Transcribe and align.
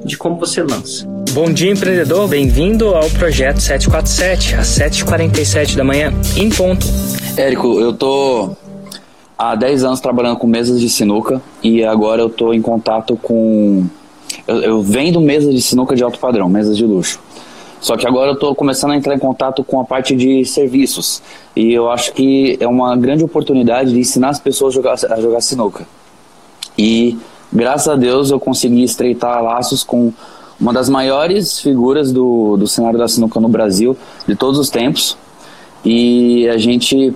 de 0.03 0.17
como 0.17 0.39
você 0.39 0.61
lança. 0.61 1.07
Bom 1.31 1.51
dia, 1.51 1.71
empreendedor. 1.71 2.27
Bem-vindo 2.27 2.89
ao 2.89 3.09
projeto 3.11 3.59
747, 3.59 4.55
às 4.55 4.67
7h47 4.67 5.75
da 5.75 5.83
manhã, 5.83 6.13
em 6.37 6.49
ponto. 6.49 6.85
Érico, 7.35 7.79
eu 7.79 7.91
tô 7.93 8.55
há 9.51 9.55
10 9.55 9.83
anos 9.83 9.99
trabalhando 9.99 10.37
com 10.37 10.47
mesas 10.47 10.79
de 10.79 10.89
sinuca 10.89 11.41
e 11.61 11.83
agora 11.83 12.21
eu 12.21 12.29
tô 12.29 12.53
em 12.53 12.61
contato 12.61 13.17
com. 13.21 13.85
Eu, 14.47 14.61
eu 14.61 14.81
vendo 14.81 15.19
mesas 15.21 15.53
de 15.53 15.61
sinuca 15.61 15.95
de 15.95 16.03
alto 16.03 16.19
padrão, 16.19 16.49
mesas 16.49 16.77
de 16.77 16.85
luxo. 16.85 17.19
Só 17.79 17.97
que 17.97 18.07
agora 18.07 18.31
eu 18.31 18.35
estou 18.35 18.55
começando 18.55 18.91
a 18.91 18.95
entrar 18.95 19.13
em 19.13 19.19
contato 19.19 19.61
com 19.61 19.79
a 19.81 19.83
parte 19.83 20.15
de 20.15 20.45
serviços. 20.45 21.21
E 21.53 21.73
eu 21.73 21.91
acho 21.91 22.13
que 22.13 22.57
é 22.61 22.67
uma 22.67 22.95
grande 22.95 23.25
oportunidade 23.25 23.91
de 23.91 23.99
ensinar 23.99 24.29
as 24.29 24.39
pessoas 24.39 24.73
a 24.73 24.75
jogar, 24.75 24.93
a 24.93 25.19
jogar 25.19 25.41
sinuca. 25.41 25.85
E 26.77 27.17
graças 27.51 27.89
a 27.89 27.95
Deus 27.97 28.31
eu 28.31 28.39
consegui 28.39 28.83
estreitar 28.83 29.43
laços 29.43 29.83
com 29.83 30.13
uma 30.59 30.71
das 30.71 30.87
maiores 30.87 31.59
figuras 31.59 32.13
do, 32.13 32.55
do 32.55 32.67
cenário 32.67 32.97
da 32.97 33.07
sinuca 33.07 33.37
no 33.41 33.49
Brasil 33.49 33.97
de 34.25 34.33
todos 34.33 34.57
os 34.57 34.69
tempos. 34.69 35.17
E 35.83 36.47
a 36.47 36.57
gente, 36.57 37.13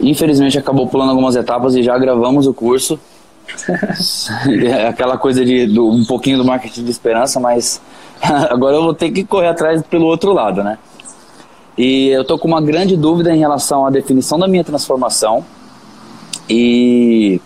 infelizmente, 0.00 0.58
acabou 0.58 0.86
pulando 0.86 1.10
algumas 1.10 1.36
etapas 1.36 1.74
e 1.74 1.82
já 1.82 1.96
gravamos 1.98 2.46
o 2.46 2.54
curso. 2.54 2.98
É 4.48 4.88
aquela 4.88 5.16
coisa 5.16 5.44
de 5.44 5.66
do, 5.66 5.88
um 5.88 6.04
pouquinho 6.04 6.38
do 6.38 6.44
marketing 6.44 6.84
de 6.84 6.90
esperança, 6.90 7.38
mas 7.38 7.80
agora 8.50 8.76
eu 8.76 8.82
vou 8.82 8.94
ter 8.94 9.10
que 9.10 9.24
correr 9.24 9.48
atrás 9.48 9.82
pelo 9.82 10.06
outro 10.06 10.32
lado, 10.32 10.64
né? 10.64 10.78
E 11.78 12.08
eu 12.08 12.24
tô 12.24 12.38
com 12.38 12.48
uma 12.48 12.60
grande 12.60 12.96
dúvida 12.96 13.34
em 13.34 13.38
relação 13.38 13.86
à 13.86 13.90
definição 13.90 14.38
da 14.38 14.48
minha 14.48 14.64
transformação 14.64 15.44
e 16.48 17.40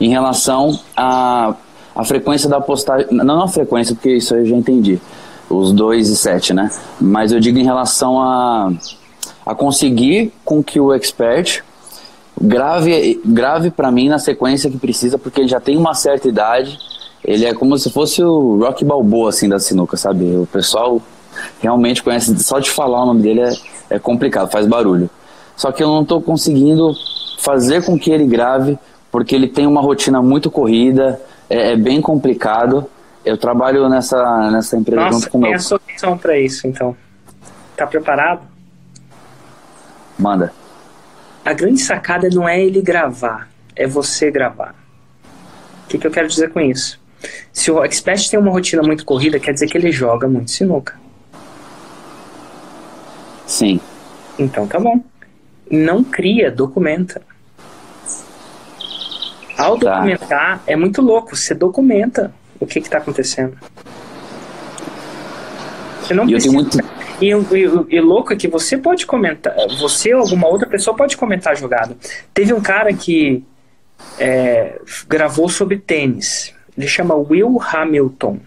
em 0.00 0.08
relação 0.08 0.78
a 0.96 1.54
a 1.94 2.04
frequência 2.04 2.48
da 2.48 2.60
postagem, 2.60 3.06
não 3.10 3.42
a 3.42 3.48
frequência, 3.48 3.94
porque 3.94 4.16
isso 4.16 4.34
eu 4.34 4.44
já 4.44 4.56
entendi, 4.56 5.00
os 5.48 5.72
2 5.72 6.08
e 6.08 6.16
7, 6.16 6.52
né? 6.52 6.70
Mas 7.00 7.30
eu 7.30 7.38
digo 7.38 7.58
em 7.58 7.64
relação 7.64 8.20
a, 8.20 8.72
a 9.46 9.54
conseguir 9.54 10.32
com 10.44 10.62
que 10.62 10.80
o 10.80 10.92
expert 10.92 11.62
grave, 12.40 13.20
grave 13.24 13.70
para 13.70 13.90
mim 13.90 14.08
na 14.08 14.18
sequência 14.18 14.70
que 14.70 14.78
precisa, 14.78 15.18
porque 15.18 15.40
ele 15.40 15.48
já 15.48 15.60
tem 15.60 15.76
uma 15.76 15.94
certa 15.94 16.28
idade, 16.28 16.78
ele 17.24 17.44
é 17.46 17.54
como 17.54 17.76
se 17.78 17.90
fosse 17.90 18.22
o 18.22 18.58
Rock 18.58 18.84
Balboa, 18.84 19.30
assim, 19.30 19.48
da 19.48 19.58
sinuca, 19.58 19.96
sabe? 19.96 20.24
O 20.36 20.46
pessoal 20.46 21.00
realmente 21.60 22.02
conhece, 22.02 22.36
só 22.42 22.58
de 22.58 22.70
falar 22.70 23.02
o 23.02 23.06
nome 23.06 23.22
dele 23.22 23.40
é, 23.40 23.52
é 23.90 23.98
complicado, 23.98 24.50
faz 24.50 24.66
barulho. 24.66 25.08
Só 25.56 25.72
que 25.72 25.82
eu 25.82 25.88
não 25.88 26.02
estou 26.02 26.20
conseguindo 26.20 26.92
fazer 27.38 27.84
com 27.84 27.98
que 27.98 28.10
ele 28.10 28.26
grave, 28.26 28.78
porque 29.10 29.34
ele 29.34 29.48
tem 29.48 29.66
uma 29.66 29.80
rotina 29.80 30.20
muito 30.20 30.50
corrida, 30.50 31.20
é, 31.48 31.72
é 31.72 31.76
bem 31.76 32.00
complicado. 32.00 32.86
Eu 33.24 33.38
trabalho 33.38 33.88
nessa, 33.88 34.50
nessa 34.50 34.76
empresa 34.76 35.02
Nossa, 35.02 35.18
junto 35.18 35.30
com 35.30 35.38
meu. 35.38 35.48
Qual 35.48 35.54
é 35.54 35.56
a 35.56 35.60
solução 35.60 36.18
para 36.18 36.38
isso, 36.38 36.66
então? 36.66 36.94
Tá 37.76 37.86
preparado? 37.86 38.42
Manda. 40.18 40.52
A 41.44 41.52
grande 41.52 41.80
sacada 41.80 42.28
não 42.30 42.48
é 42.48 42.62
ele 42.62 42.80
gravar, 42.80 43.48
é 43.76 43.86
você 43.86 44.30
gravar. 44.30 44.74
O 45.84 45.88
que, 45.88 45.98
que 45.98 46.06
eu 46.06 46.10
quero 46.10 46.26
dizer 46.26 46.50
com 46.50 46.60
isso? 46.60 46.98
Se 47.52 47.70
o 47.70 47.84
expert 47.84 48.30
tem 48.30 48.38
uma 48.38 48.50
rotina 48.50 48.82
muito 48.82 49.04
corrida, 49.04 49.38
quer 49.38 49.52
dizer 49.52 49.66
que 49.66 49.76
ele 49.76 49.92
joga 49.92 50.26
muito 50.26 50.50
sinuca. 50.50 50.98
Sim. 53.46 53.78
Então 54.38 54.66
tá 54.66 54.80
bom. 54.80 55.02
Não 55.70 56.02
cria, 56.02 56.50
documenta. 56.50 57.22
Ao 59.56 59.78
tá. 59.78 59.96
documentar, 59.96 60.62
é 60.66 60.74
muito 60.74 61.00
louco. 61.00 61.36
Você 61.36 61.54
documenta 61.54 62.32
o 62.58 62.66
que 62.66 62.78
está 62.78 62.98
acontecendo. 62.98 63.56
Você 66.00 66.14
não 66.14 66.24
e 66.24 66.32
precisa. 66.32 66.54
Muito... 66.54 66.93
E, 67.20 67.30
e, 67.30 67.96
e, 67.96 68.00
louco 68.00 68.32
é 68.32 68.36
que 68.36 68.48
você 68.48 68.76
pode 68.76 69.06
comentar, 69.06 69.54
você 69.78 70.12
ou 70.14 70.22
alguma 70.22 70.48
outra 70.48 70.68
pessoa 70.68 70.96
pode 70.96 71.16
comentar 71.16 71.52
a 71.52 71.56
jogada. 71.56 71.96
Teve 72.32 72.52
um 72.52 72.60
cara 72.60 72.92
que 72.92 73.44
é, 74.18 74.80
gravou 75.06 75.48
sobre 75.48 75.78
tênis. 75.78 76.52
Ele 76.76 76.88
chama 76.88 77.14
Will 77.14 77.60
Hamilton. 77.60 78.40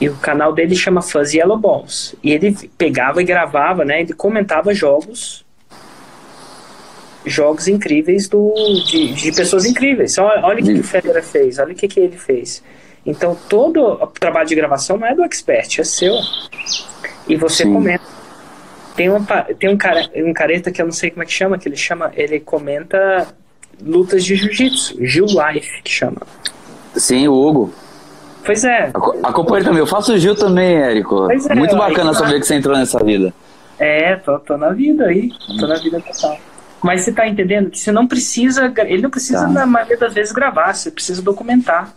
E 0.00 0.08
o 0.08 0.16
canal 0.16 0.52
dele 0.52 0.74
chama 0.74 1.00
Fuzzy 1.00 1.38
Yellow 1.38 1.56
Balls. 1.56 2.14
E 2.22 2.32
ele 2.32 2.56
pegava 2.76 3.22
e 3.22 3.24
gravava, 3.24 3.84
né? 3.84 4.00
Ele 4.00 4.12
comentava 4.12 4.74
jogos 4.74 5.44
jogos 7.24 7.68
incríveis 7.68 8.28
do, 8.28 8.52
de, 8.86 9.14
de 9.14 9.32
pessoas 9.32 9.64
incríveis. 9.64 10.18
Olha, 10.18 10.44
olha 10.44 10.60
o 10.60 10.64
que, 10.64 10.74
que 10.74 10.80
o 10.80 10.84
Federer 10.84 11.22
fez, 11.22 11.58
olha 11.58 11.72
o 11.72 11.76
que, 11.76 11.88
que 11.88 12.00
ele 12.00 12.18
fez. 12.18 12.62
Então, 13.04 13.36
todo 13.48 13.80
o 13.80 14.06
trabalho 14.06 14.46
de 14.46 14.54
gravação 14.54 14.96
não 14.96 15.06
é 15.06 15.14
do 15.14 15.24
expert, 15.24 15.78
é 15.78 15.84
seu. 15.84 16.14
E 17.26 17.36
você 17.36 17.64
Sim. 17.64 17.72
comenta. 17.72 18.04
Tem, 18.94 19.08
uma, 19.08 19.42
tem 19.58 19.70
um, 19.70 19.76
cara, 19.76 20.08
um 20.16 20.32
careta 20.32 20.70
que 20.70 20.80
eu 20.80 20.86
não 20.86 20.92
sei 20.92 21.10
como 21.10 21.22
é 21.22 21.26
que 21.26 21.32
chama, 21.32 21.58
que 21.58 21.68
ele 21.68 21.76
chama, 21.76 22.12
ele 22.14 22.38
comenta 22.38 23.26
lutas 23.84 24.24
de 24.24 24.36
jiu-jitsu, 24.36 25.04
Gil 25.04 25.26
Life, 25.26 25.82
que 25.82 25.90
chama. 25.90 26.18
Sim, 26.94 27.26
o 27.26 27.34
Hugo. 27.34 27.72
Pois 28.44 28.64
é. 28.64 28.90
Acompanhe 29.22 29.64
também, 29.64 29.78
eu 29.78 29.86
faço 29.86 30.12
o 30.12 30.18
Gil 30.18 30.34
também, 30.34 30.76
Érico. 30.76 31.26
Pois 31.26 31.46
é, 31.46 31.54
Muito 31.54 31.76
bacana 31.76 32.12
saber 32.12 32.40
que 32.40 32.46
você 32.46 32.56
entrou 32.56 32.76
nessa 32.76 33.02
vida. 33.02 33.32
É, 33.78 34.16
tô, 34.16 34.38
tô 34.40 34.56
na 34.56 34.70
vida 34.70 35.06
aí, 35.06 35.30
tô 35.58 35.66
na 35.66 35.76
vida 35.76 36.00
total. 36.00 36.38
Mas 36.82 37.02
você 37.02 37.10
está 37.10 37.26
entendendo 37.26 37.70
que 37.70 37.78
você 37.78 37.92
não 37.92 38.06
precisa, 38.06 38.72
ele 38.78 39.02
não 39.02 39.10
precisa, 39.10 39.42
tá. 39.42 39.48
na 39.48 39.66
maioria 39.66 39.96
das 39.96 40.12
vezes, 40.12 40.32
gravar, 40.32 40.74
você 40.74 40.90
precisa 40.90 41.22
documentar. 41.22 41.94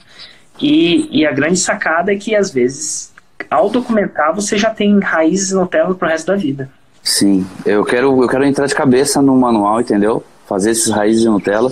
E, 0.60 1.08
e 1.12 1.26
a 1.26 1.32
grande 1.32 1.60
sacada 1.60 2.14
é 2.14 2.16
que, 2.16 2.36
às 2.36 2.52
vezes, 2.52 3.14
ao 3.50 3.70
documentar, 3.70 4.34
você 4.34 4.58
já 4.58 4.70
tem 4.70 5.00
raízes 5.00 5.52
Nutella 5.52 5.94
pro 5.94 6.08
resto 6.08 6.28
da 6.28 6.36
vida. 6.36 6.70
Sim, 7.04 7.46
eu 7.66 7.84
quero, 7.84 8.22
eu 8.24 8.28
quero 8.28 8.44
entrar 8.46 8.66
de 8.66 8.74
cabeça 8.74 9.22
no 9.22 9.36
manual, 9.38 9.80
entendeu? 9.80 10.24
Fazer 10.48 10.72
esses 10.72 10.90
raízes 10.90 11.22
de 11.22 11.30
Nutella. 11.30 11.72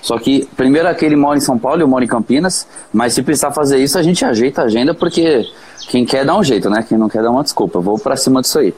Só 0.00 0.18
que, 0.18 0.48
primeiro, 0.56 0.88
aquele 0.88 1.16
mora 1.16 1.36
em 1.36 1.40
São 1.40 1.58
Paulo, 1.58 1.82
eu 1.82 1.88
moro 1.88 2.04
em 2.04 2.08
Campinas, 2.08 2.66
mas 2.92 3.14
se 3.14 3.22
precisar 3.22 3.50
fazer 3.50 3.78
isso, 3.78 3.98
a 3.98 4.02
gente 4.02 4.24
ajeita 4.24 4.62
a 4.62 4.64
agenda, 4.64 4.94
porque 4.94 5.46
quem 5.88 6.04
quer 6.04 6.24
dá 6.24 6.36
um 6.36 6.44
jeito, 6.44 6.70
né? 6.70 6.84
Quem 6.86 6.96
não 6.96 7.08
quer 7.08 7.22
dá 7.22 7.30
uma 7.30 7.42
desculpa. 7.42 7.78
Eu 7.78 7.82
vou 7.82 7.98
para 7.98 8.16
cima 8.16 8.40
disso 8.40 8.58
aí. 8.58 8.74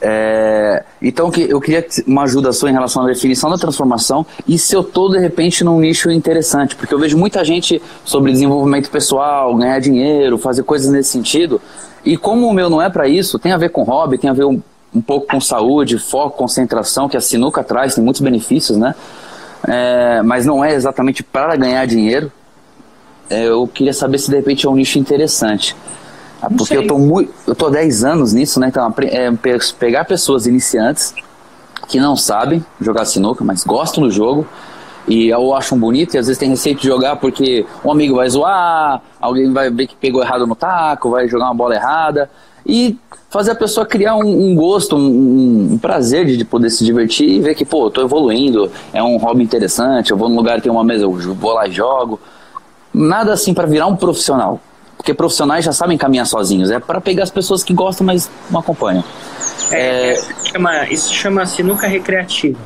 É, 0.00 0.84
então 1.02 1.30
eu 1.48 1.60
queria 1.60 1.84
uma 2.06 2.22
ajuda 2.22 2.52
sua 2.52 2.70
em 2.70 2.72
relação 2.72 3.02
à 3.02 3.06
definição 3.06 3.50
da 3.50 3.58
transformação 3.58 4.24
e 4.46 4.56
se 4.56 4.72
eu 4.76 4.82
estou 4.82 5.10
de 5.10 5.18
repente 5.18 5.64
num 5.64 5.80
nicho 5.80 6.08
interessante, 6.08 6.76
porque 6.76 6.94
eu 6.94 7.00
vejo 7.00 7.18
muita 7.18 7.44
gente 7.44 7.82
sobre 8.04 8.30
desenvolvimento 8.30 8.90
pessoal, 8.90 9.56
ganhar 9.56 9.80
dinheiro, 9.80 10.38
fazer 10.38 10.62
coisas 10.62 10.88
nesse 10.90 11.10
sentido, 11.10 11.60
e 12.04 12.16
como 12.16 12.46
o 12.46 12.52
meu 12.52 12.70
não 12.70 12.80
é 12.80 12.88
para 12.88 13.08
isso, 13.08 13.38
tem 13.38 13.52
a 13.52 13.56
ver 13.56 13.70
com 13.70 13.82
hobby, 13.82 14.18
tem 14.18 14.30
a 14.30 14.32
ver 14.32 14.44
um, 14.44 14.62
um, 14.94 15.00
pouco 15.00 15.26
com 15.26 15.40
saúde, 15.40 15.98
foco, 15.98 16.36
concentração, 16.38 17.08
que 17.08 17.16
a 17.16 17.20
sinuca 17.20 17.64
traz, 17.64 17.94
tem 17.96 18.04
muitos 18.04 18.22
benefícios, 18.22 18.78
né? 18.78 18.94
É, 19.66 20.22
mas 20.22 20.46
não 20.46 20.64
é 20.64 20.72
exatamente 20.72 21.22
para 21.22 21.56
ganhar 21.56 21.84
dinheiro. 21.86 22.30
é, 23.28 23.48
eu 23.48 23.66
queria 23.66 23.92
saber 23.92 24.18
se 24.18 24.30
de 24.30 24.36
repente 24.36 24.64
é 24.64 24.70
um 24.70 24.76
nicho 24.76 24.98
interessante. 24.98 25.74
Não 26.42 26.50
Porque 26.56 26.74
sei. 26.74 26.78
eu 26.78 26.86
tô 26.86 26.98
muito. 26.98 27.32
Eu 27.46 27.54
tô 27.54 27.66
há 27.66 27.70
10 27.70 28.04
anos 28.04 28.32
nisso, 28.32 28.60
né? 28.60 28.68
Então, 28.68 28.92
é, 29.02 29.30
pe- 29.32 29.58
pegar 29.78 30.04
pessoas 30.04 30.46
iniciantes 30.46 31.14
que 31.88 31.98
não 31.98 32.16
sabem 32.16 32.64
jogar 32.80 33.04
sinuca, 33.04 33.42
mas 33.44 33.64
gostam 33.64 34.02
do 34.04 34.10
jogo. 34.10 34.46
E 35.06 35.32
ou 35.32 35.54
acham 35.54 35.78
bonito, 35.78 36.14
e 36.14 36.18
às 36.18 36.26
vezes 36.26 36.38
tem 36.38 36.50
receio 36.50 36.76
de 36.76 36.86
jogar 36.86 37.16
porque 37.16 37.64
um 37.82 37.90
amigo 37.90 38.16
vai 38.16 38.28
zoar, 38.28 39.00
alguém 39.18 39.50
vai 39.50 39.70
ver 39.70 39.86
que 39.86 39.96
pegou 39.96 40.22
errado 40.22 40.46
no 40.46 40.54
taco, 40.54 41.08
vai 41.10 41.26
jogar 41.26 41.46
uma 41.46 41.54
bola 41.54 41.74
errada. 41.74 42.28
E 42.66 42.98
fazer 43.30 43.52
a 43.52 43.54
pessoa 43.54 43.86
criar 43.86 44.16
um, 44.16 44.50
um 44.50 44.54
gosto, 44.54 44.94
um, 44.96 45.00
um- 45.00 45.68
um 45.72 45.78
prazer 45.78 46.26
de, 46.26 46.36
de 46.36 46.44
poder 46.44 46.68
se 46.68 46.84
divertir 46.84 47.26
e 47.26 47.40
ver 47.40 47.54
que, 47.54 47.64
pô, 47.64 47.86
eu 47.86 47.90
tô 47.90 48.02
evoluindo, 48.02 48.70
é 48.92 49.02
um 49.02 49.16
hobby 49.16 49.42
interessante, 49.42 50.10
eu 50.10 50.16
vou 50.18 50.28
num 50.28 50.36
lugar 50.36 50.56
que 50.56 50.64
tem 50.64 50.72
uma 50.72 50.84
mesa, 50.84 51.04
eu 51.04 51.10
vou 51.12 51.54
lá 51.54 51.66
e 51.66 51.72
jogo. 51.72 52.20
Nada 52.92 53.32
assim 53.32 53.54
para 53.54 53.66
virar 53.66 53.86
um 53.86 53.96
profissional. 53.96 54.60
Porque 54.98 55.14
profissionais 55.14 55.64
já 55.64 55.72
sabem 55.72 55.96
caminhar 55.96 56.26
sozinhos. 56.26 56.70
É 56.70 56.78
para 56.78 57.00
pegar 57.00 57.22
as 57.22 57.30
pessoas 57.30 57.62
que 57.62 57.72
gostam, 57.72 58.06
mas 58.06 58.28
não 58.50 58.60
acompanham. 58.60 59.02
É, 59.70 60.12
isso 60.12 60.46
chama- 60.52 60.88
isso 60.90 61.14
chama 61.14 61.46
sinuca 61.46 61.86
recreativa. 61.86 62.58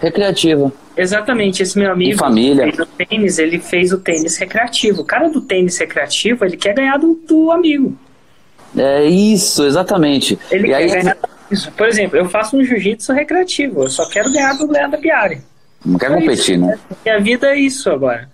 Recreativa. 0.00 0.70
Exatamente, 0.96 1.62
esse 1.62 1.78
meu 1.78 1.90
amigo 1.92 2.12
Em 2.12 2.16
família. 2.16 2.64
fez 2.64 2.78
o 2.80 2.86
tênis, 2.86 3.38
ele 3.38 3.58
fez 3.58 3.92
o 3.92 3.98
tênis 3.98 4.36
recreativo. 4.36 5.02
O 5.02 5.04
cara 5.04 5.28
do 5.28 5.40
tênis 5.40 5.78
recreativo, 5.78 6.44
ele 6.44 6.56
quer 6.56 6.74
ganhar 6.74 6.98
do, 6.98 7.14
do 7.26 7.50
amigo. 7.50 7.96
É 8.76 9.04
isso, 9.06 9.64
exatamente. 9.64 10.38
Ele 10.50 10.66
e 10.66 10.70
quer 10.70 10.74
aí, 10.76 10.88
ganhar 10.90 11.16
isso. 11.50 11.70
Por 11.72 11.86
exemplo, 11.86 12.16
eu 12.18 12.28
faço 12.28 12.56
um 12.56 12.64
jiu-jitsu 12.64 13.12
recreativo, 13.12 13.84
eu 13.84 13.88
só 13.88 14.06
quero 14.08 14.30
ganhar 14.32 14.54
do 14.54 14.70
Leandro 14.70 15.00
Biari. 15.00 15.40
não 15.84 15.98
quer 15.98 16.10
É 16.10 16.14
competir, 16.14 16.56
isso, 16.56 16.66
né? 16.66 16.78
Minha 17.04 17.20
vida 17.20 17.46
é 17.48 17.58
isso 17.58 17.88
agora. 17.90 18.28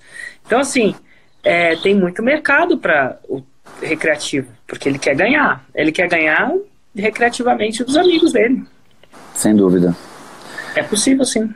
Então, 0.47 0.59
assim, 0.61 0.95
é, 1.43 1.77
tem 1.77 1.95
muito 1.95 2.23
mercado 2.23 2.79
para 2.79 3.19
o 3.29 3.43
recreativo, 3.81 4.49
porque 4.67 4.89
ele 4.89 4.99
quer 4.99 5.15
ganhar. 5.15 5.65
Ele 5.75 5.91
quer 5.93 6.09
ganhar 6.09 6.53
recreativamente 6.95 7.83
dos 7.85 7.97
amigos 7.97 8.33
dele. 8.33 8.63
Sem 9.35 9.55
dúvida. 9.57 9.97
É 10.75 10.83
possível, 10.83 11.25
sim. 11.25 11.51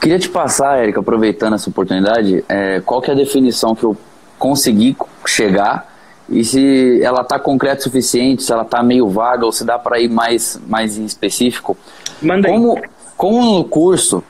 Queria 0.00 0.18
te 0.18 0.28
passar, 0.28 0.78
Érica, 0.82 1.00
aproveitando 1.00 1.54
essa 1.54 1.70
oportunidade, 1.70 2.44
é, 2.48 2.80
qual 2.80 3.00
que 3.00 3.10
é 3.10 3.14
a 3.14 3.16
definição 3.16 3.74
que 3.74 3.84
eu 3.84 3.96
consegui 4.38 4.96
chegar 5.26 5.92
e 6.28 6.44
se 6.44 7.02
ela 7.02 7.20
está 7.22 7.38
concreta 7.38 7.80
o 7.80 7.82
suficiente, 7.84 8.42
se 8.42 8.52
ela 8.52 8.62
está 8.62 8.82
meio 8.82 9.08
vaga 9.08 9.44
ou 9.46 9.52
se 9.52 9.64
dá 9.64 9.78
para 9.78 9.98
ir 10.00 10.08
mais, 10.10 10.60
mais 10.66 10.98
em 10.98 11.04
específico. 11.04 11.76
Manda 12.20 12.48
aí. 12.48 12.54
Como, 12.54 12.82
como 13.16 13.58
no 13.58 13.64
curso 13.64 14.22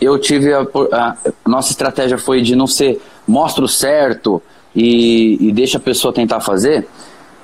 eu 0.00 0.18
tive 0.18 0.52
a, 0.52 0.60
a- 0.92 1.16
nossa 1.46 1.70
estratégia 1.70 2.18
foi 2.18 2.42
de 2.42 2.54
não 2.56 2.66
ser 2.66 3.00
mostra 3.26 3.64
o 3.64 3.68
certo 3.68 4.42
e, 4.74 5.48
e 5.48 5.52
deixa 5.52 5.78
a 5.78 5.80
pessoa 5.80 6.12
tentar 6.12 6.40
fazer. 6.40 6.86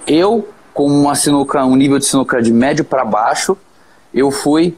Eu, 0.07 0.49
com 0.73 0.87
uma 0.87 1.15
sinuca, 1.15 1.65
um 1.65 1.77
nível 1.77 1.99
de 1.99 2.07
sinuca 2.07 2.43
de 2.43 2.53
médio 2.53 2.85
para 2.85 3.05
baixo, 3.05 3.57
eu 4.13 4.31
fui 4.31 4.77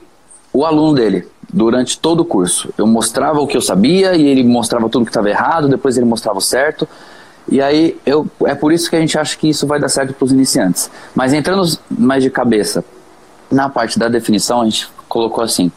o 0.52 0.64
aluno 0.64 0.94
dele 0.94 1.26
durante 1.52 1.98
todo 1.98 2.20
o 2.20 2.24
curso. 2.24 2.72
Eu 2.76 2.86
mostrava 2.86 3.40
o 3.40 3.46
que 3.46 3.56
eu 3.56 3.60
sabia 3.60 4.14
e 4.14 4.26
ele 4.26 4.42
mostrava 4.42 4.88
tudo 4.88 5.04
que 5.04 5.10
estava 5.10 5.28
errado, 5.28 5.68
depois 5.68 5.96
ele 5.96 6.06
mostrava 6.06 6.38
o 6.38 6.42
certo. 6.42 6.88
E 7.48 7.60
aí 7.60 7.98
eu, 8.06 8.26
é 8.46 8.54
por 8.54 8.72
isso 8.72 8.88
que 8.88 8.96
a 8.96 9.00
gente 9.00 9.18
acha 9.18 9.36
que 9.36 9.48
isso 9.48 9.66
vai 9.66 9.80
dar 9.80 9.88
certo 9.88 10.14
para 10.14 10.24
os 10.24 10.32
iniciantes. 10.32 10.90
Mas 11.14 11.32
entrando 11.32 11.62
mais 11.90 12.22
de 12.22 12.30
cabeça, 12.30 12.84
na 13.50 13.68
parte 13.68 13.98
da 13.98 14.08
definição 14.08 14.60
a 14.60 14.64
gente 14.64 14.88
colocou 15.08 15.42
assim: 15.42 15.70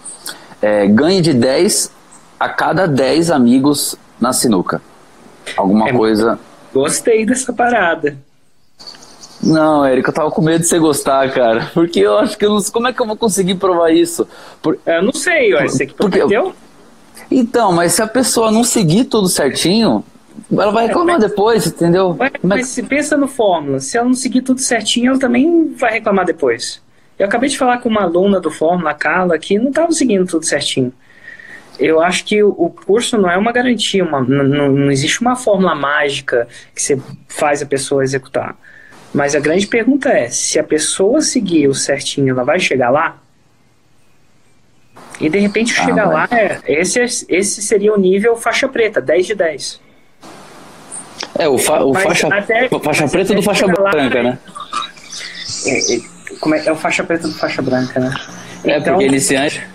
é, 0.62 0.88
ganhe 0.88 1.22
de 1.22 1.33
10 1.33 1.92
a 2.39 2.50
cada 2.50 2.88
10 2.88 3.31
amigos 3.31 3.95
na 4.19 4.31
sinuca. 4.31 4.81
Alguma 5.57 5.89
É 5.89 5.94
coisa. 5.94 6.39
Gostei 6.74 7.25
dessa 7.25 7.53
parada. 7.53 8.18
Não, 9.44 9.86
Érica, 9.86 10.09
eu 10.09 10.13
tava 10.13 10.31
com 10.31 10.42
medo 10.42 10.62
de 10.62 10.68
você 10.68 10.80
gostar, 10.80 11.31
cara. 11.31 11.69
Porque 11.74 12.00
eu 12.00 12.18
acho 12.18 12.38
que 12.38 12.45
eu 12.45 12.50
não 12.51 12.59
sei 12.59 12.71
como 12.71 12.88
é 12.88 12.94
que 12.94 13.01
eu 13.01 13.06
vou 13.06 13.15
conseguir 13.18 13.56
provar 13.56 13.92
isso. 13.92 14.27
Por- 14.62 14.80
Eu 14.86 15.03
não 15.03 15.13
sei, 15.13 15.53
ó, 15.53 15.62
você 15.62 15.86
que 15.86 15.94
Porque 15.94 16.21
eu- 16.21 16.27
prometeu. 16.27 16.56
Então, 17.30 17.71
mas 17.71 17.94
se 17.94 18.01
a 18.01 18.07
pessoa 18.07 18.51
não 18.51 18.63
seguir 18.63 19.06
tudo 19.06 19.27
certinho, 19.27 20.03
ela 20.51 20.71
vai 20.71 20.88
reclamar 20.88 21.19
depois, 21.19 21.65
entendeu? 21.68 22.15
Ué, 22.19 22.31
Mas 22.41 22.68
se 22.68 22.83
pensa 22.83 23.18
no 23.18 23.27
Fórmula, 23.27 23.80
se 23.80 23.98
ela 23.98 24.07
não 24.07 24.13
seguir 24.13 24.41
tudo 24.41 24.59
certinho, 24.62 25.12
ela 25.12 25.19
também 25.19 25.74
vai 25.77 25.94
reclamar 25.94 26.25
depois. 26.25 26.81
Eu 27.18 27.25
acabei 27.25 27.50
de 27.50 27.57
falar 27.57 27.77
com 27.80 27.89
uma 27.89 28.03
aluna 28.03 28.39
do 28.39 28.51
Fórmula, 28.51 28.91
a 28.91 28.94
Carla, 28.94 29.38
que 29.39 29.57
não 29.57 29.69
estava 29.69 29.91
seguindo 29.91 30.25
tudo 30.27 30.45
certinho. 30.45 30.91
Eu 31.80 32.01
acho 32.01 32.24
que 32.24 32.42
o, 32.42 32.69
curso 32.69 33.18
não 33.18 33.30
é 33.30 33.38
uma 33.38 33.51
garantia, 33.51 34.04
uma- 34.04 34.22
não, 34.22 34.72
não- 34.72 34.92
existe 34.92 35.19
uma 35.22 35.36
fórmula 35.36 35.75
mágica 35.75 36.48
que 36.74 36.81
você 36.81 37.00
faz 37.27 37.62
a 37.62 37.66
pessoa 37.66 38.04
executar. 38.04 38.56
Mas 39.13 39.36
a 39.36 39.39
grande 39.39 39.68
pergunta 39.68 40.10
é: 40.10 40.30
se 40.30 40.57
a 40.60 40.63
pessoa 40.63 41.22
seguir 41.22 41.68
o 41.68 41.74
certinho, 41.74 42.31
ela 42.31 42.44
vai 42.44 42.60
chegar 42.60 42.89
lá? 42.89 43.18
E 45.19 45.30
de 45.30 45.39
repente 45.39 45.74
Ah, 45.80 45.86
chegar 45.86 46.06
vai. 46.07 46.13
lá, 46.16 46.27
é, 46.31 46.60
esse, 46.68 47.00
esse 47.30 47.62
seria 47.62 47.94
o 47.94 47.98
nível 47.98 48.36
faixa 48.36 48.68
preta, 48.68 49.00
10 49.01 49.25
de 49.27 49.36
10. 49.36 49.81
É, 51.38 51.48
o, 51.48 51.57
fa- 51.57 51.83
o 51.83 51.94
Mas 51.94 52.04
faixa, 52.04 52.27
até- 52.27 52.69
faixa 52.69 53.01
mas 53.04 53.12
preta 53.12 53.33
do 53.33 53.42
faixa 53.42 53.66
chegar 53.66 53.81
lá- 53.81 53.92
branca, 53.92 54.24
né? 54.24 54.38
É, 55.66 55.95
é, 55.95 56.00
como 56.39 56.56
é, 56.56 56.66
é 56.66 56.72
o 56.72 56.75
faixa 56.75 57.04
preta 57.04 57.27
do 57.27 57.33
faixa 57.33 57.62
branca, 57.62 58.00
né? 58.00 58.13
É, 58.66 58.77
Então, 58.77 58.94
porque 58.94 59.06
iniciante. 59.07 59.66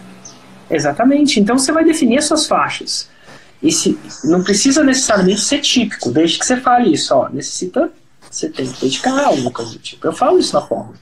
Exatamente. 0.71 1.41
Então 1.41 1.59
você 1.59 1.73
vai 1.73 1.85
definir 1.85 2.19
as 2.19 2.27
suas 2.27 2.47
faixas. 2.47 3.09
E 3.63 3.71
se, 3.71 3.99
não 4.25 4.43
precisa 4.43 4.83
necessariamente 4.83 5.41
ser 5.41 5.59
típico, 5.61 6.11
desde 6.11 6.39
que 6.39 6.47
você 6.47 6.57
fale 6.57 6.95
isso, 6.95 7.15
ó, 7.15 7.29
necessita, 7.29 7.91
você 8.31 8.49
tem 8.49 8.67
que 8.67 8.81
dedicar 8.81 9.25
alguma 9.25 9.51
coisa 9.51 9.73
do 9.73 9.79
tipo. 9.79 10.07
Eu 10.07 10.13
falo 10.13 10.39
isso 10.39 10.55
na 10.55 10.63
fórmula. 10.63 10.95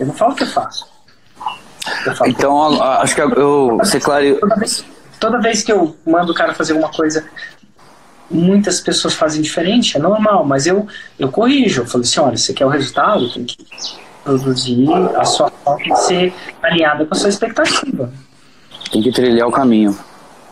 Eu 0.00 0.06
não 0.06 0.14
falo 0.14 0.32
o 0.32 0.34
que 0.34 0.42
eu 0.42 0.48
faço. 0.48 0.86
Eu 2.06 2.14
falo 2.16 2.30
Então, 2.30 2.82
a- 2.82 3.02
acho 3.02 3.14
que 3.14 3.20
eu. 3.20 3.76
Você 3.78 4.00
clareou. 4.00 4.40
toda 4.40 4.56
vez, 4.56 4.84
toda 5.20 5.40
vez 5.40 5.62
que 5.62 5.70
eu 5.70 5.96
mando 6.06 6.32
o 6.32 6.34
cara 6.34 6.52
fazer 6.54 6.72
alguma 6.72 6.90
coisa, 6.90 7.24
muitas 8.30 8.80
pessoas 8.80 9.14
fazem 9.14 9.40
diferente, 9.40 9.96
é 9.96 10.00
normal, 10.00 10.44
mas 10.44 10.66
eu, 10.66 10.86
eu 11.18 11.30
corrijo. 11.30 11.82
Eu 11.82 11.86
falo 11.86 12.02
assim: 12.02 12.20
olha, 12.20 12.36
você 12.36 12.52
quer 12.52 12.66
o 12.66 12.68
resultado, 12.68 13.32
tem 13.32 13.44
que 13.44 13.56
produzir, 14.24 14.86
a 15.16 15.24
sua 15.24 15.50
tem 15.76 15.92
que 15.92 16.00
ser 16.00 16.34
alinhada 16.62 17.06
com 17.06 17.14
a 17.14 17.16
sua 17.16 17.28
expectativa. 17.28 18.12
Tem 18.90 19.02
que 19.02 19.12
trilhar 19.12 19.46
o 19.46 19.52
caminho. 19.52 19.96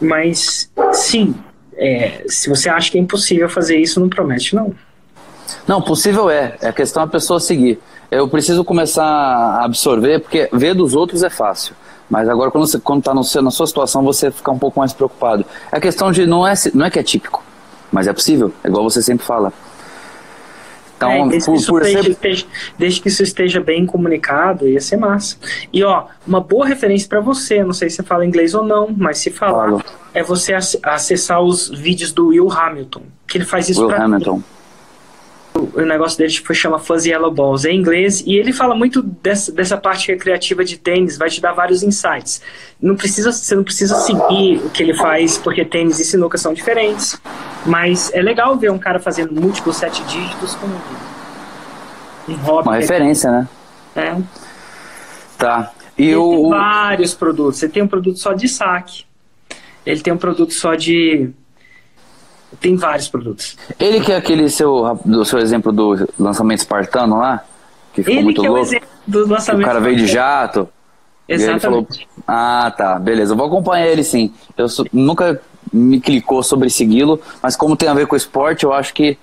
Mas, 0.01 0.71
sim, 0.93 1.35
é, 1.77 2.25
se 2.27 2.49
você 2.49 2.69
acha 2.69 2.91
que 2.91 2.99
é 2.99 3.01
impossível 3.01 3.49
fazer 3.49 3.79
isso, 3.79 4.01
não 4.01 4.09
promete, 4.09 4.55
não. 4.55 4.75
Não, 5.67 5.81
possível 5.81 6.29
é. 6.31 6.57
É 6.61 6.73
questão 6.73 7.05
da 7.05 7.11
pessoa 7.11 7.41
seguir. 7.41 7.79
Eu 8.11 8.29
preciso 8.29 8.65
começar 8.65 9.05
a 9.05 9.65
absorver, 9.65 10.21
porque 10.21 10.49
ver 10.53 10.75
dos 10.75 10.95
outros 10.95 11.23
é 11.23 11.31
fácil. 11.31 11.75
Mas 12.09 12.29
agora, 12.29 12.51
quando 12.51 12.67
você 12.67 12.79
quando 12.79 13.01
está 13.01 13.13
na 13.15 13.51
sua 13.51 13.67
situação, 13.67 14.03
você 14.03 14.31
fica 14.31 14.51
um 14.51 14.59
pouco 14.59 14.79
mais 14.79 14.93
preocupado. 14.93 15.45
É 15.73 15.81
questão 15.81 16.13
de. 16.13 16.25
Não 16.27 16.47
é, 16.47 16.55
não 16.73 16.87
é 16.87 16.91
que 16.91 16.99
é 16.99 17.03
típico, 17.03 17.43
mas 17.91 18.07
é 18.07 18.13
possível. 18.13 18.53
É 18.63 18.69
igual 18.69 18.85
você 18.85 19.03
sempre 19.03 19.27
fala. 19.27 19.53
Então, 20.97 21.11
É, 21.11 21.29
desde, 21.29 21.39
que 21.41 21.45
por, 21.47 21.55
isso 21.57 21.67
por 21.73 21.83
esteja, 21.83 22.03
ser. 22.03 22.11
esteja- 22.11 22.47
desde 22.79 23.01
que 23.03 23.09
isso 23.09 23.23
esteja 23.23 23.61
bem 23.61 23.85
comunicado, 23.85 24.67
ia 24.67 24.81
ser 24.81 24.97
massa. 24.97 25.37
E 25.73 25.85
ó, 25.85 26.05
uma 26.27 26.41
boa 26.41 26.67
referência 26.67 27.07
para 27.09 27.21
você, 27.21 27.63
não 27.63 27.73
sei 27.75 27.91
se 27.91 27.97
você 27.97 28.03
fala 28.03 28.25
inglês 28.25 28.55
ou 28.55 28.65
não, 28.65 28.89
mas 28.97 29.19
se 29.19 29.31
falar, 29.31 29.67
Falo. 29.69 29.85
é 30.15 30.23
você 30.23 30.55
ac- 30.55 30.79
acessar 30.83 31.43
os 31.43 31.69
vídeos 31.69 32.13
do 32.13 32.29
Will 32.29 32.51
Hamilton, 32.51 33.03
que 33.27 33.37
ele 33.37 33.45
faz 33.45 33.69
isso 33.69 33.81
Will 33.81 33.89
pra 33.91 34.05
Hamilton. 34.05 34.43
O 35.57 35.81
negócio 35.81 36.19
dele 36.19 36.31
tipo, 36.31 36.55
chama 36.55 36.79
Fuzzy 36.79 37.11
Yellow 37.11 37.33
Balls, 37.33 37.65
é 37.65 37.71
em 37.71 37.79
inglês, 37.79 38.23
e 38.27 38.35
ele 38.35 38.53
fala 38.53 38.75
muito 38.75 39.03
dessa, 39.03 39.53
dessa 39.53 39.77
parte 39.77 40.09
recreativa 40.09 40.65
de 40.65 40.77
tênis, 40.77 41.17
vai 41.17 41.29
te 41.29 41.41
dar 41.41 41.53
vários 41.53 41.83
insights. 41.83 42.41
Não 42.81 42.97
precisa, 42.97 43.33
você 43.33 43.55
não 43.55 43.65
precisa 43.65 43.95
seguir 43.97 44.59
o 44.65 44.71
que 44.71 44.83
ele 44.83 44.95
faz, 44.95 45.39
porque 45.39 45.65
tênis 45.65 45.99
e 45.99 46.05
sinuca 46.05 46.37
são 46.39 46.53
diferentes, 46.53 47.21
mas 47.65 48.13
é 48.13 48.23
legal 48.23 48.57
ver 48.57 48.71
um 48.71 48.79
cara 48.79 48.99
fazendo 48.99 49.33
múltiplos 49.33 49.77
sete 49.77 50.03
dígitos 50.05 50.55
com 50.55 50.67
um 52.33 52.35
hobby. 52.37 52.69
Uma 52.69 52.77
referência, 52.77 53.31
né? 53.31 53.49
É. 53.95 54.17
Tá. 55.39 55.73
E 55.97 56.05
Ele 56.05 56.13
tem 56.13 56.17
o. 56.17 56.51
vários 56.51 57.15
produtos, 57.15 57.59
você 57.59 57.69
tem 57.69 57.83
um 57.83 57.89
produto 57.89 58.19
só 58.19 58.33
de 58.33 58.49
saque, 58.49 59.05
ele 59.85 60.01
tem 60.01 60.13
um 60.13 60.19
produto 60.19 60.53
só 60.53 60.75
de... 60.75 61.31
Tem 62.61 62.77
vários 62.77 63.09
produtos. 63.09 63.57
Ele 63.79 64.01
que 64.01 64.13
é 64.13 64.17
aquele 64.17 64.49
seu, 64.49 64.99
do 65.05 65.25
seu 65.25 65.39
exemplo 65.39 65.73
do 65.73 66.09
lançamento 66.19 66.59
espartano 66.61 67.19
lá, 67.19 67.45
que 67.93 68.03
ficou 68.03 68.15
Ele 68.15 68.25
muito 68.25 68.41
que 68.41 68.47
é 68.47 68.51
o 68.51 68.55
louco. 68.55 68.69
exemplo 68.69 68.89
do 69.07 69.29
lançamento. 69.29 69.63
o 69.63 69.67
cara 69.67 69.81
veio 69.81 69.97
de 69.97 70.07
jato. 70.07 70.69
E 71.29 71.33
ele 71.33 71.59
falou, 71.59 71.81
Exatamente. 71.81 72.09
ah, 72.27 72.73
tá, 72.77 72.99
beleza, 73.01 73.33
eu 73.33 73.37
vou 73.37 73.47
acompanhar 73.47 73.87
ele 73.89 74.05
sim. 74.05 74.33
Eu 74.57 74.69
sou- 74.69 74.87
nunca 74.93 75.41
me 75.73 76.01
clicou 76.01 76.41
sobre 76.43 76.71
segui-lo, 76.71 77.21
mas 77.43 77.57
como 77.57 77.77
tem 77.77 77.89
a 77.89 77.95
ver 77.95 78.07
com 78.07 78.15
esporte, 78.15 78.63
eu 78.65 78.73
acho 78.73 78.95
que, 78.95 79.19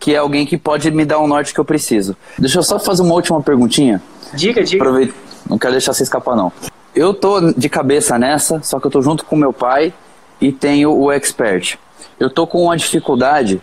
que 0.00 0.14
é 0.14 0.16
alguém 0.18 0.46
que 0.46 0.56
pode 0.56 0.90
me 0.90 1.04
dar 1.04 1.18
o 1.18 1.26
norte 1.26 1.52
que 1.52 1.60
eu 1.60 1.64
preciso. 1.64 2.16
Deixa 2.38 2.58
eu 2.58 2.62
só 2.62 2.78
fazer 2.78 3.02
uma 3.02 3.14
última 3.14 3.42
perguntinha. 3.42 4.02
Diga, 4.32 4.64
diga. 4.64 4.82
Aproveita, 4.82 5.12
não 5.48 5.58
quero 5.58 5.72
deixar 5.74 5.92
você 5.92 6.02
escapar, 6.02 6.34
não. 6.34 6.50
Eu 6.94 7.12
tô 7.12 7.52
de 7.52 7.68
cabeça 7.68 8.18
nessa, 8.18 8.62
só 8.62 8.80
que 8.80 8.86
eu 8.86 8.90
tô 8.90 9.02
junto 9.02 9.24
com 9.26 9.36
meu 9.36 9.52
pai 9.52 9.92
e 10.40 10.50
tenho 10.50 10.92
o 10.96 11.12
expert. 11.12 11.78
Eu 12.24 12.30
tô 12.30 12.46
com 12.46 12.62
uma 12.62 12.76
dificuldade 12.76 13.62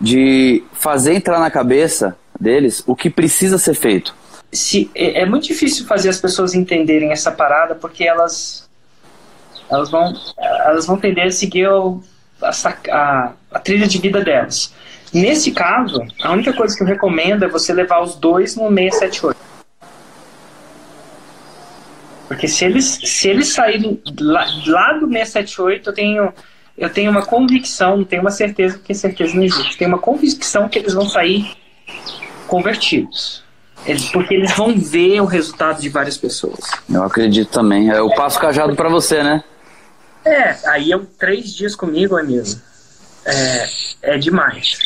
de 0.00 0.62
fazer 0.72 1.14
entrar 1.14 1.40
na 1.40 1.50
cabeça 1.50 2.16
deles 2.38 2.82
o 2.86 2.94
que 2.94 3.08
precisa 3.08 3.56
ser 3.56 3.74
feito. 3.74 4.14
Se, 4.52 4.90
é, 4.94 5.22
é 5.22 5.26
muito 5.26 5.46
difícil 5.46 5.86
fazer 5.86 6.10
as 6.10 6.20
pessoas 6.20 6.54
entenderem 6.54 7.10
essa 7.10 7.32
parada 7.32 7.74
porque 7.74 8.04
elas 8.04 8.68
elas 9.70 9.90
vão 9.90 10.12
elas 10.38 10.86
vão 10.86 10.98
tender 10.98 11.26
a 11.26 11.30
seguir 11.30 11.66
a, 11.66 12.50
a, 12.90 13.32
a 13.50 13.58
trilha 13.58 13.86
de 13.86 13.98
vida 13.98 14.22
delas. 14.22 14.74
Nesse 15.12 15.52
caso, 15.52 16.02
a 16.22 16.32
única 16.32 16.52
coisa 16.52 16.76
que 16.76 16.82
eu 16.82 16.86
recomendo 16.86 17.44
é 17.44 17.48
você 17.48 17.72
levar 17.72 18.02
os 18.02 18.16
dois 18.16 18.56
no 18.56 18.68
678. 18.68 19.36
Porque 22.28 22.48
se 22.48 22.64
eles, 22.64 22.98
se 23.04 23.28
eles 23.28 23.48
saírem 23.52 24.00
lá, 24.18 24.46
lá 24.66 24.92
do 24.94 25.06
678, 25.06 25.90
eu 25.90 25.94
tenho, 25.94 26.32
eu 26.82 26.90
tenho 26.90 27.12
uma 27.12 27.24
convicção, 27.24 27.98
não 27.98 28.04
tenho 28.04 28.22
uma 28.22 28.30
certeza, 28.32 28.76
porque 28.76 28.92
certeza 28.92 29.36
não 29.36 29.44
existe. 29.44 29.78
Tenho 29.78 29.88
uma 29.88 30.00
convicção 30.00 30.68
que 30.68 30.80
eles 30.80 30.94
vão 30.94 31.08
sair 31.08 31.56
convertidos. 32.48 33.44
Eles, 33.86 34.10
porque 34.10 34.34
eles 34.34 34.52
vão 34.56 34.76
ver 34.76 35.20
o 35.20 35.24
resultado 35.24 35.80
de 35.80 35.88
várias 35.88 36.18
pessoas. 36.18 36.58
Eu 36.92 37.04
acredito 37.04 37.50
também. 37.50 37.88
Eu 37.88 38.10
passo 38.10 38.38
cajado 38.40 38.74
para 38.74 38.88
você, 38.88 39.22
né? 39.22 39.44
É, 40.24 40.56
aí 40.70 40.92
é 40.92 41.00
três 41.16 41.54
dias 41.54 41.76
comigo, 41.76 42.16
amigo. 42.16 42.46
É, 43.24 43.66
é 44.02 44.18
demais. 44.18 44.76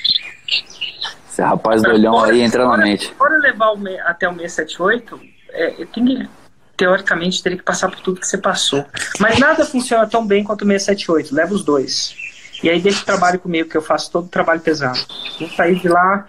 Esse 1.31 1.41
rapaz 1.41 1.83
do 1.83 1.88
olhão 1.88 2.23
aí 2.23 2.43
entra 2.43 2.67
na 2.67 2.76
mente. 2.76 3.15
Para 3.19 3.38
levar 3.38 3.71
o 3.71 3.79
me, 3.79 3.99
até 4.00 4.29
o 4.29 4.35
678, 4.35 5.21
é, 5.50 5.71
tem 5.95 6.05
que 6.05 6.29
teoricamente 6.76 7.42
teria 7.42 7.59
que 7.59 7.64
passar 7.64 7.90
por 7.90 8.00
tudo 8.00 8.21
que 8.21 8.26
você 8.26 8.38
passou. 8.38 8.85
Mas 9.18 9.38
nada 9.38 9.64
funciona 9.64 10.06
tão 10.06 10.26
bem 10.26 10.45
quanto 10.45 10.62
o 10.62 10.66
678. 10.66 11.35
Leva 11.35 11.54
os 11.54 11.64
dois. 11.64 12.14
E 12.62 12.68
aí 12.68 12.80
deixa 12.80 13.02
o 13.02 13.04
trabalho 13.04 13.38
comigo, 13.38 13.68
que 13.68 13.76
eu 13.76 13.83
faço 13.83 14.11
todo 14.11 14.26
o 14.26 14.28
trabalho 14.28 14.61
pesado. 14.61 14.99
Vou 15.38 15.49
sair 15.50 15.76
de 15.76 15.88
lá, 15.88 16.26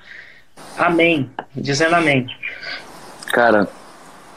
amém, 0.78 1.30
dizendo 1.56 1.96
amém. 1.96 2.28
Cara, 3.28 3.68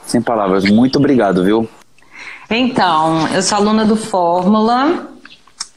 sem 0.07 0.21
palavras, 0.23 0.65
muito 0.65 0.99
obrigado, 0.99 1.45
viu? 1.45 1.69
Então, 2.49 3.29
eu 3.29 3.43
sou 3.43 3.59
aluna 3.59 3.85
do 3.85 3.97
Fórmula, 3.97 5.09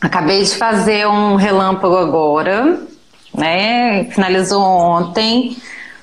acabei 0.02 0.44
de 0.44 0.56
fazer 0.56 1.08
um 1.08 1.36
relâmpago 1.36 1.98
agora, 1.98 2.80
né? 3.36 4.06
Finalizou 4.06 4.62
ontem. 4.62 5.58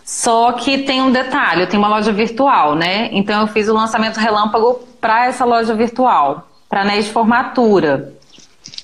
Só 0.04 0.52
que 0.52 0.78
tem 0.78 1.00
um 1.02 1.12
detalhe, 1.12 1.62
eu 1.62 1.69
tenho 1.69 1.83
uma 1.83 1.88
loja 1.88 2.12
virtual, 2.12 2.75
né? 2.75 3.09
Então 3.12 3.42
eu 3.42 3.47
fiz 3.47 3.69
o 3.69 3.75
lançamento 3.75 4.19
relâmpago 4.19 4.80
para 5.00 5.26
essa 5.26 5.45
loja 5.45 5.75
virtual, 5.75 6.49
para 6.69 6.83
anéis 6.83 7.07
de 7.07 7.12
formatura. 7.12 8.12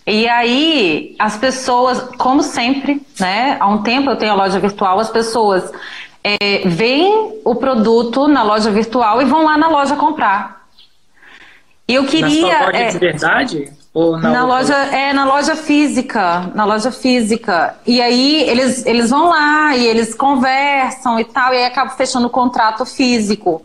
E 0.06 0.28
aí 0.28 1.16
as 1.18 1.36
pessoas, 1.36 2.00
como 2.16 2.42
sempre, 2.42 3.04
né? 3.18 3.56
Há 3.58 3.66
um 3.66 3.82
tempo 3.82 4.08
eu 4.08 4.16
tenho 4.16 4.32
a 4.32 4.36
loja 4.36 4.60
virtual, 4.60 5.00
as 5.00 5.10
pessoas 5.10 5.72
é, 6.22 6.62
veem 6.66 7.40
o 7.44 7.54
produto 7.54 8.28
na 8.28 8.42
loja 8.42 8.70
virtual 8.70 9.20
e 9.20 9.24
vão 9.24 9.44
lá 9.44 9.56
na 9.56 9.68
loja 9.68 9.96
comprar. 9.96 10.66
E 11.88 11.94
eu 11.94 12.04
queria. 12.04 12.42
Na 12.42 12.58
sua 12.58 12.66
loja 12.66 12.78
é, 12.78 12.88
de 12.88 12.98
verdade? 12.98 13.72
Ou 13.96 14.18
na, 14.18 14.30
na 14.30 14.44
loja 14.44 14.74
é 14.74 15.10
na 15.14 15.24
loja 15.24 15.56
física, 15.56 16.52
na 16.54 16.66
loja 16.66 16.92
física. 16.92 17.74
E 17.86 18.02
aí 18.02 18.42
eles, 18.42 18.84
eles 18.84 19.08
vão 19.08 19.30
lá 19.30 19.74
e 19.74 19.86
eles 19.86 20.14
conversam 20.14 21.18
e 21.18 21.24
tal, 21.24 21.54
e 21.54 21.56
aí 21.56 21.64
acaba 21.64 21.88
fechando 21.88 22.26
o 22.26 22.30
contrato 22.30 22.84
físico. 22.84 23.62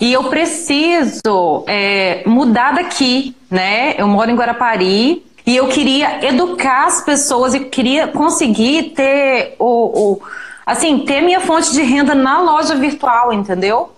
E 0.00 0.12
eu 0.12 0.24
preciso 0.24 1.62
é, 1.68 2.24
mudar 2.26 2.72
daqui, 2.72 3.36
né? 3.48 3.94
Eu 3.96 4.08
moro 4.08 4.28
em 4.28 4.34
Guarapari 4.34 5.24
e 5.46 5.54
eu 5.54 5.68
queria 5.68 6.26
educar 6.26 6.86
as 6.86 7.04
pessoas 7.04 7.54
e 7.54 7.60
queria 7.60 8.08
conseguir 8.08 8.94
ter 8.96 9.54
o, 9.60 10.14
o 10.14 10.22
assim 10.66 10.98
ter 11.04 11.20
minha 11.20 11.38
fonte 11.38 11.70
de 11.70 11.82
renda 11.82 12.16
na 12.16 12.40
loja 12.40 12.74
virtual, 12.74 13.32
entendeu? 13.32 13.92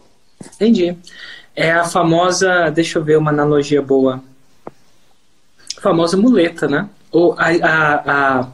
Entendi. 0.56 0.94
É 1.56 1.72
a 1.72 1.84
famosa, 1.84 2.70
deixa 2.70 2.98
eu 2.98 3.02
ver 3.02 3.16
uma 3.16 3.30
analogia 3.30 3.80
boa 3.80 4.22
famosa 5.80 6.16
muleta, 6.16 6.68
né? 6.68 6.88
Ou 7.10 7.34
a, 7.38 7.48
a, 7.48 8.40
a 8.40 8.48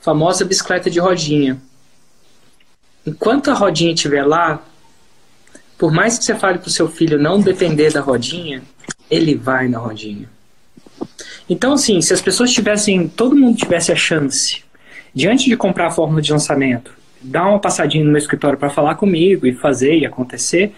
famosa 0.00 0.44
bicicleta 0.44 0.88
de 0.90 0.98
rodinha. 0.98 1.58
Enquanto 3.06 3.50
a 3.50 3.54
rodinha 3.54 3.92
estiver 3.92 4.24
lá, 4.24 4.62
por 5.76 5.92
mais 5.92 6.18
que 6.18 6.24
você 6.24 6.34
fale 6.34 6.58
para 6.58 6.68
o 6.68 6.70
seu 6.70 6.88
filho 6.88 7.18
não 7.18 7.40
depender 7.40 7.92
da 7.92 8.00
rodinha, 8.00 8.62
ele 9.10 9.34
vai 9.34 9.68
na 9.68 9.78
rodinha. 9.78 10.28
Então, 11.48 11.72
assim, 11.72 12.00
se 12.00 12.12
as 12.12 12.20
pessoas 12.20 12.52
tivessem, 12.52 13.08
todo 13.08 13.36
mundo 13.36 13.56
tivesse 13.56 13.90
a 13.90 13.96
chance, 13.96 14.62
diante 15.14 15.48
de 15.48 15.56
comprar 15.56 15.86
a 15.86 15.90
fórmula 15.90 16.20
de 16.20 16.30
lançamento, 16.30 16.92
dar 17.20 17.46
uma 17.48 17.58
passadinha 17.58 18.04
no 18.04 18.10
meu 18.10 18.18
escritório 18.18 18.58
para 18.58 18.70
falar 18.70 18.96
comigo 18.96 19.46
e 19.46 19.52
fazer 19.52 19.96
e 19.96 20.06
acontecer, 20.06 20.74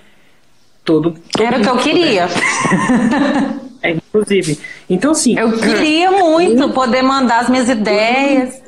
todo. 0.85 1.17
todo 1.33 1.45
Era 1.45 1.59
o 1.59 1.63
que 1.63 1.69
eu 1.69 1.79
queria. 1.79 2.29
É, 3.83 3.91
inclusive. 3.91 4.59
Então, 4.89 5.13
assim. 5.13 5.39
Eu 5.39 5.53
queria 5.59 6.11
muito 6.11 6.67
um... 6.67 6.73
poder 6.73 7.03
mandar 7.03 7.41
as 7.41 7.49
minhas 7.49 7.69
ideias. 7.69 8.61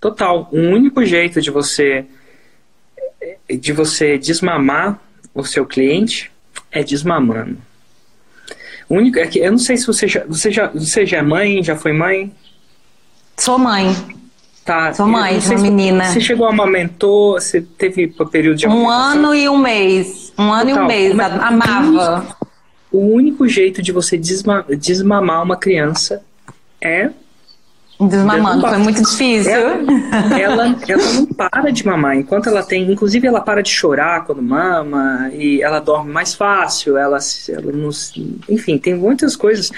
Total. 0.00 0.48
O 0.52 0.58
um 0.58 0.72
único 0.72 1.04
jeito 1.04 1.40
de 1.40 1.50
você 1.50 2.06
de 3.48 3.72
você 3.72 4.18
desmamar 4.18 5.00
o 5.34 5.44
seu 5.44 5.64
cliente 5.64 6.30
é 6.70 6.82
desmamando. 6.82 7.56
O 8.88 8.96
único 8.96 9.18
é 9.18 9.26
que 9.26 9.38
eu 9.38 9.50
não 9.50 9.58
sei 9.58 9.76
se 9.76 9.86
você 9.86 10.06
já 10.06 10.24
você 10.26 10.50
já 10.50 10.68
você 10.68 11.06
já 11.06 11.18
é 11.18 11.22
mãe, 11.22 11.62
já 11.62 11.74
foi 11.74 11.92
mãe? 11.92 12.32
Sou 13.36 13.58
mãe. 13.58 13.94
Tá. 14.64 14.92
Sou 14.94 15.06
mãe 15.06 15.38
uma 15.38 15.58
menina. 15.58 16.04
Você 16.04 16.20
chegou 16.20 16.46
a 16.46 16.50
amamentou, 16.50 17.34
você 17.34 17.60
teve 17.60 18.14
um 18.18 18.26
período 18.26 18.56
de 18.56 18.66
Um 18.66 18.88
ano 18.88 19.34
e 19.34 19.48
um 19.48 19.58
mês. 19.58 20.32
Um 20.38 20.52
ano 20.52 20.70
Total. 20.70 20.82
e 20.82 20.84
um 20.84 20.86
mês. 20.86 21.20
Amava 21.20 22.36
o 22.94 23.00
único 23.00 23.48
jeito 23.48 23.82
de 23.82 23.90
você 23.90 24.16
desma 24.16 24.64
desmamar 24.78 25.42
uma 25.42 25.56
criança 25.56 26.24
é 26.80 27.10
Desmamando, 28.08 28.66
foi 28.66 28.78
muito 28.78 29.02
difícil. 29.02 29.52
Ela, 29.52 29.74
ela, 30.38 30.76
ela, 30.88 31.12
não 31.12 31.26
para 31.26 31.70
de 31.70 31.86
mamar. 31.86 32.16
Enquanto 32.16 32.48
ela 32.48 32.62
tem. 32.62 32.90
Inclusive, 32.90 33.26
ela 33.26 33.40
para 33.40 33.62
de 33.62 33.70
chorar 33.70 34.24
quando 34.24 34.42
mama, 34.42 35.30
e 35.32 35.62
ela 35.62 35.80
dorme 35.80 36.12
mais 36.12 36.34
fácil, 36.34 36.96
ela, 36.96 37.18
ela 37.48 37.72
não, 37.72 37.90
Enfim, 38.48 38.78
tem 38.78 38.94
muitas 38.94 39.36
coisas. 39.36 39.70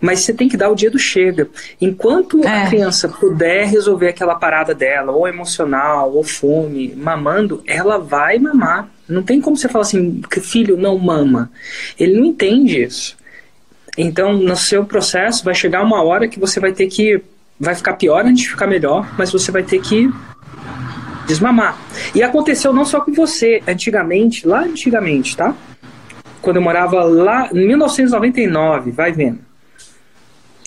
Mas 0.00 0.20
você 0.20 0.32
tem 0.32 0.48
que 0.48 0.56
dar 0.56 0.70
o 0.70 0.74
dia 0.74 0.90
do 0.90 0.98
chega. 0.98 1.48
Enquanto 1.80 2.44
é. 2.44 2.62
a 2.62 2.66
criança 2.66 3.08
puder 3.08 3.66
resolver 3.66 4.08
aquela 4.08 4.34
parada 4.34 4.74
dela, 4.74 5.12
ou 5.12 5.26
emocional, 5.26 6.12
ou 6.12 6.24
fome, 6.24 6.94
mamando, 6.96 7.62
ela 7.66 7.98
vai 7.98 8.38
mamar. 8.38 8.88
Não 9.08 9.22
tem 9.22 9.40
como 9.40 9.56
você 9.56 9.68
falar 9.68 9.82
assim, 9.82 10.22
filho 10.40 10.76
não 10.76 10.98
mama. 10.98 11.50
Ele 11.98 12.18
não 12.18 12.24
entende 12.24 12.82
isso. 12.82 13.16
Então, 13.96 14.32
no 14.32 14.56
seu 14.56 14.84
processo, 14.84 15.44
vai 15.44 15.54
chegar 15.54 15.82
uma 15.82 16.02
hora 16.02 16.26
que 16.26 16.40
você 16.40 16.58
vai 16.58 16.72
ter 16.72 16.86
que 16.86 17.22
vai 17.58 17.74
ficar 17.74 17.94
pior 17.94 18.24
antes 18.24 18.44
de 18.44 18.50
ficar 18.50 18.66
melhor, 18.66 19.08
mas 19.16 19.30
você 19.30 19.50
vai 19.50 19.62
ter 19.62 19.80
que 19.80 20.10
desmamar. 21.26 21.78
E 22.14 22.22
aconteceu 22.22 22.72
não 22.72 22.84
só 22.84 23.00
com 23.00 23.12
você, 23.12 23.62
antigamente, 23.66 24.46
lá 24.46 24.62
antigamente, 24.62 25.36
tá? 25.36 25.54
Quando 26.40 26.56
eu 26.56 26.62
morava 26.62 27.02
lá, 27.04 27.48
em 27.52 27.66
1999, 27.66 28.90
vai 28.90 29.12
vendo. 29.12 29.38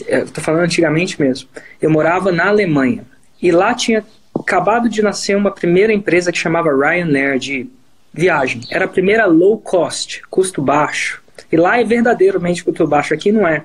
Eu 0.08 0.26
tô 0.28 0.42
falando 0.42 0.64
antigamente 0.64 1.20
mesmo. 1.22 1.50
Eu 1.82 1.90
morava 1.90 2.32
na 2.32 2.48
Alemanha. 2.48 3.06
E 3.42 3.52
lá 3.52 3.74
tinha 3.74 4.04
acabado 4.34 4.90
de 4.90 5.02
nascer 5.02 5.36
uma 5.36 5.52
primeira 5.52 5.94
empresa 5.94 6.32
que 6.32 6.38
chamava 6.38 6.70
Ryanair 6.72 7.38
de 7.38 7.70
viagem. 8.14 8.62
Era 8.70 8.86
a 8.86 8.88
primeira 8.88 9.26
low 9.26 9.58
cost, 9.58 10.22
custo 10.30 10.62
baixo. 10.62 11.22
E 11.52 11.58
lá 11.58 11.80
é 11.80 11.84
verdadeiramente 11.84 12.64
custo 12.64 12.88
baixo, 12.88 13.14
aqui 13.14 13.32
não 13.32 13.48
é. 13.48 13.64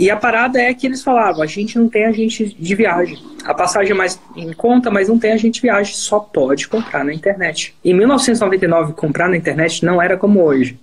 E 0.00 0.10
a 0.10 0.16
parada 0.16 0.58
é 0.58 0.72
que 0.72 0.86
eles 0.86 1.02
falavam: 1.02 1.42
a 1.42 1.46
gente 1.46 1.78
não 1.78 1.86
tem 1.86 2.06
agente 2.06 2.56
de 2.58 2.74
viagem. 2.74 3.18
A 3.44 3.52
passagem 3.52 3.92
é 3.92 3.94
mais 3.94 4.18
em 4.34 4.50
conta, 4.54 4.90
mas 4.90 5.08
não 5.08 5.18
tem 5.18 5.32
agente 5.32 5.56
de 5.56 5.60
viagem, 5.60 5.92
só 5.92 6.18
pode 6.18 6.68
comprar 6.68 7.04
na 7.04 7.12
internet. 7.12 7.74
Em 7.84 7.92
1999, 7.92 8.94
comprar 8.94 9.28
na 9.28 9.36
internet 9.36 9.84
não 9.84 10.00
era 10.00 10.16
como 10.16 10.42
hoje. 10.42 10.80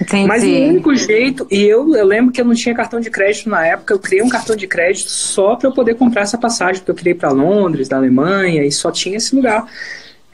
Entendi. 0.00 0.28
Mas 0.28 0.44
o 0.44 0.46
único 0.46 0.94
jeito, 0.94 1.48
e 1.50 1.64
eu, 1.64 1.96
eu 1.96 2.06
lembro 2.06 2.32
que 2.32 2.40
eu 2.40 2.44
não 2.44 2.54
tinha 2.54 2.72
cartão 2.76 3.00
de 3.00 3.10
crédito 3.10 3.50
na 3.50 3.66
época, 3.66 3.92
eu 3.92 3.98
criei 3.98 4.22
um 4.22 4.28
cartão 4.28 4.54
de 4.54 4.68
crédito 4.68 5.10
só 5.10 5.56
para 5.56 5.68
eu 5.68 5.72
poder 5.72 5.96
comprar 5.96 6.22
essa 6.22 6.38
passagem, 6.38 6.76
porque 6.76 6.92
eu 6.92 6.94
criei 6.94 7.14
para 7.14 7.32
Londres, 7.32 7.88
da 7.88 7.96
Alemanha, 7.96 8.64
e 8.64 8.70
só 8.70 8.92
tinha 8.92 9.16
esse 9.16 9.34
lugar. 9.34 9.66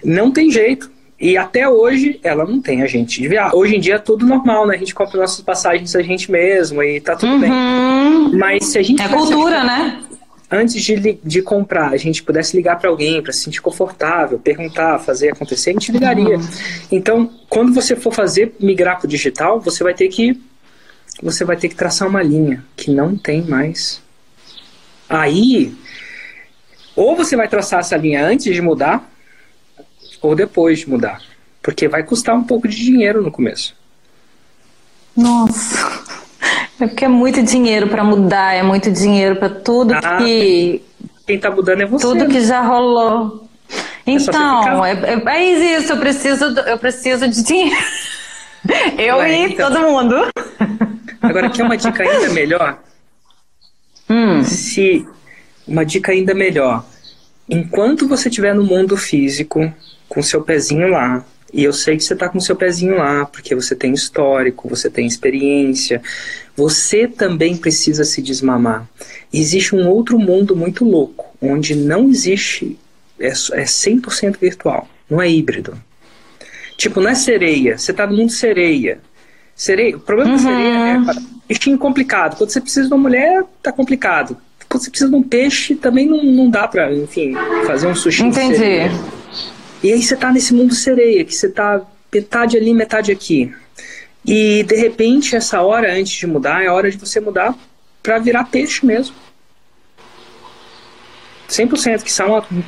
Não 0.05 0.31
tem 0.31 0.51
jeito. 0.51 0.91
E 1.19 1.37
até 1.37 1.67
hoje 1.69 2.21
ela 2.23 2.45
não 2.45 2.61
tem 2.61 2.83
agente 2.83 3.23
de 3.23 3.29
viagem. 3.29 3.59
Hoje 3.59 3.77
em 3.77 3.81
dia 3.81 3.95
é 3.95 3.99
tudo 3.99 4.27
normal, 4.27 4.67
né? 4.67 4.75
A 4.75 4.79
gente 4.79 4.95
compra 4.95 5.21
nossas 5.21 5.41
passagens 5.41 5.97
a 5.97 6.03
gente 6.03 6.31
mesmo 6.31 6.83
e 6.83 7.01
tá 7.01 7.17
tudo 7.17 7.33
uhum. 7.33 7.41
bem. 7.41 8.39
Mas 8.39 8.67
se 8.67 8.79
a 8.79 8.83
gente. 8.83 9.03
É 9.03 9.09
cultura, 9.09 9.65
né? 9.65 10.03
Antes 10.51 10.81
de, 10.83 11.19
de 11.25 11.43
comprar, 11.43 11.93
a 11.93 11.97
gente 11.97 12.23
pudesse 12.23 12.57
ligar 12.57 12.79
para 12.79 12.89
alguém 12.89 13.21
para 13.21 13.33
se 13.33 13.41
sentir 13.41 13.61
confortável, 13.61 14.39
perguntar, 14.39 14.99
fazer 15.01 15.33
acontecer, 15.33 15.71
a 15.71 15.73
gente 15.73 15.91
ligaria. 15.91 16.37
Uhum. 16.37 16.49
Então, 16.93 17.31
quando 17.49 17.75
você 17.75 17.97
for 17.97 18.13
fazer 18.13 18.55
migrar 18.61 18.99
para 18.99 19.07
o 19.07 19.09
digital, 19.09 19.61
você 19.61 19.83
vai 19.83 19.95
ter 19.95 20.09
que 20.09 20.41
você 21.23 21.45
vai 21.45 21.57
ter 21.57 21.69
que 21.69 21.75
traçar 21.75 22.07
uma 22.07 22.23
linha 22.23 22.63
que 22.77 22.91
não 22.91 23.17
tem 23.17 23.43
mais. 23.43 24.03
Aí 25.09 25.75
Ou 26.95 27.15
você 27.17 27.37
vai 27.37 27.49
traçar 27.49 27.81
essa 27.81 27.97
linha 27.97 28.25
antes 28.25 28.55
de 28.55 28.63
mudar, 28.63 29.11
ou 30.21 30.35
depois 30.35 30.81
de 30.81 30.89
mudar. 30.89 31.21
Porque 31.63 31.89
vai 31.89 32.03
custar 32.03 32.35
um 32.35 32.45
pouco 32.45 32.69
de 32.69 32.77
dinheiro 32.77 33.23
no 33.23 33.31
começo. 33.31 33.75
Nossa. 35.17 36.17
É 36.79 36.87
porque 36.87 37.07
é 37.07 37.09
muito 37.09 37.43
dinheiro 37.43 37.89
para 37.89 38.05
mudar, 38.05 38.53
é 38.53 38.63
muito 38.63 38.93
dinheiro 38.93 39.37
para 39.37 39.49
tudo 39.49 39.95
ah, 39.95 40.19
que. 40.19 40.83
Quem 41.27 41.39
tá 41.39 41.51
mudando 41.51 41.81
é 41.81 41.87
você. 41.87 42.07
Tudo 42.07 42.25
né? 42.25 42.27
que 42.27 42.41
já 42.43 42.61
rolou. 42.61 43.49
É 44.07 44.13
então, 44.13 44.85
é, 44.85 44.93
é, 44.93 45.23
é, 45.27 45.79
isso, 45.79 45.93
eu 45.93 45.97
preciso, 45.97 46.45
eu 46.45 46.79
preciso 46.79 47.27
de 47.29 47.43
dinheiro. 47.43 47.77
Eu 48.99 49.19
Ué, 49.19 49.33
e 49.33 49.53
então. 49.53 49.71
todo 49.71 49.81
mundo. 49.81 50.17
Agora, 51.23 51.49
quer 51.51 51.63
uma 51.63 51.77
dica 51.77 52.03
ainda 52.03 52.29
melhor? 52.31 52.79
Hum. 54.09 54.45
Se 54.45 55.05
uma 55.67 55.85
dica 55.85 56.13
ainda 56.13 56.33
melhor. 56.33 56.85
Enquanto 57.49 58.07
você 58.07 58.29
estiver 58.29 58.55
no 58.55 58.63
mundo 58.63 58.97
físico, 58.97 59.73
com 60.09 60.23
seu 60.23 60.43
pezinho 60.43 60.89
lá, 60.89 61.25
e 61.53 61.65
eu 61.65 61.73
sei 61.73 61.97
que 61.97 62.05
você 62.05 62.15
está 62.15 62.29
com 62.29 62.41
seu 62.41 62.57
pezinho 62.57 62.97
lá, 62.97 63.25
porque 63.25 63.55
você 63.55 63.75
tem 63.75 63.93
histórico, 63.93 64.69
você 64.69 64.91
tem 64.91 65.07
experiência, 65.07 66.03
você 66.57 67.07
também 67.07 67.57
precisa 67.57 68.05
se 68.05 68.21
desmamar. 68.21 68.87
Existe 69.33 69.75
um 69.75 69.89
outro 69.89 70.19
mundo 70.19 70.57
muito 70.57 70.85
louco, 70.85 71.27
onde 71.41 71.75
não 71.75 72.09
existe, 72.09 72.79
é, 73.19 73.29
é 73.29 73.31
100% 73.65 74.37
virtual, 74.41 74.89
não 75.09 75.23
é 75.23 75.31
híbrido. 75.31 75.79
Tipo, 76.77 77.01
não 77.01 77.11
é 77.11 77.15
sereia, 77.15 77.79
você 77.79 77.91
está 77.91 78.07
no 78.07 78.17
mundo 78.17 78.33
sereia. 78.33 78.99
Sereia, 79.55 79.97
o 79.97 80.01
problema 80.01 80.33
uhum. 80.33 80.37
da 80.37 80.43
sereia 80.43 80.77
é 80.77 81.49
bichinho 81.49 81.79
complicado. 81.79 82.37
Quando 82.37 82.51
você 82.51 82.61
precisa 82.61 82.89
de 82.89 82.93
uma 82.93 83.01
mulher, 83.01 83.43
tá 83.63 83.73
complicado. 83.73 84.37
Quando 84.69 84.83
você 84.83 84.91
precisa 84.91 85.09
de 85.11 85.17
um 85.17 85.23
peixe, 85.23 85.75
também 85.75 86.07
não, 86.07 86.23
não 86.23 86.51
dá 86.51 86.69
pra, 86.69 86.93
enfim, 86.93 87.35
fazer 87.67 87.87
um 87.87 87.95
sushi. 87.95 88.25
Entendi. 88.25 88.91
E 89.87 89.93
aí 89.93 90.03
você 90.03 90.17
tá 90.17 90.33
nesse 90.33 90.53
mundo 90.53 90.75
sereia, 90.75 91.25
que 91.25 91.33
você 91.33 91.49
tá 91.49 91.81
metade 92.13 92.57
ali, 92.57 92.75
metade 92.75 93.13
aqui. 93.13 93.55
E 94.25 94.65
de 94.65 94.75
repente, 94.75 95.37
essa 95.37 95.63
hora 95.63 95.93
antes 95.93 96.13
de 96.13 96.27
mudar, 96.27 96.65
é 96.65 96.67
a 96.67 96.73
hora 96.73 96.91
de 96.91 96.97
você 96.97 97.21
mudar 97.21 97.55
para 98.03 98.19
virar 98.19 98.47
peixe 98.47 98.85
mesmo. 98.85 99.15
100%, 101.49 102.03
que 102.03 102.13
são 102.13 102.37
um 102.51 102.63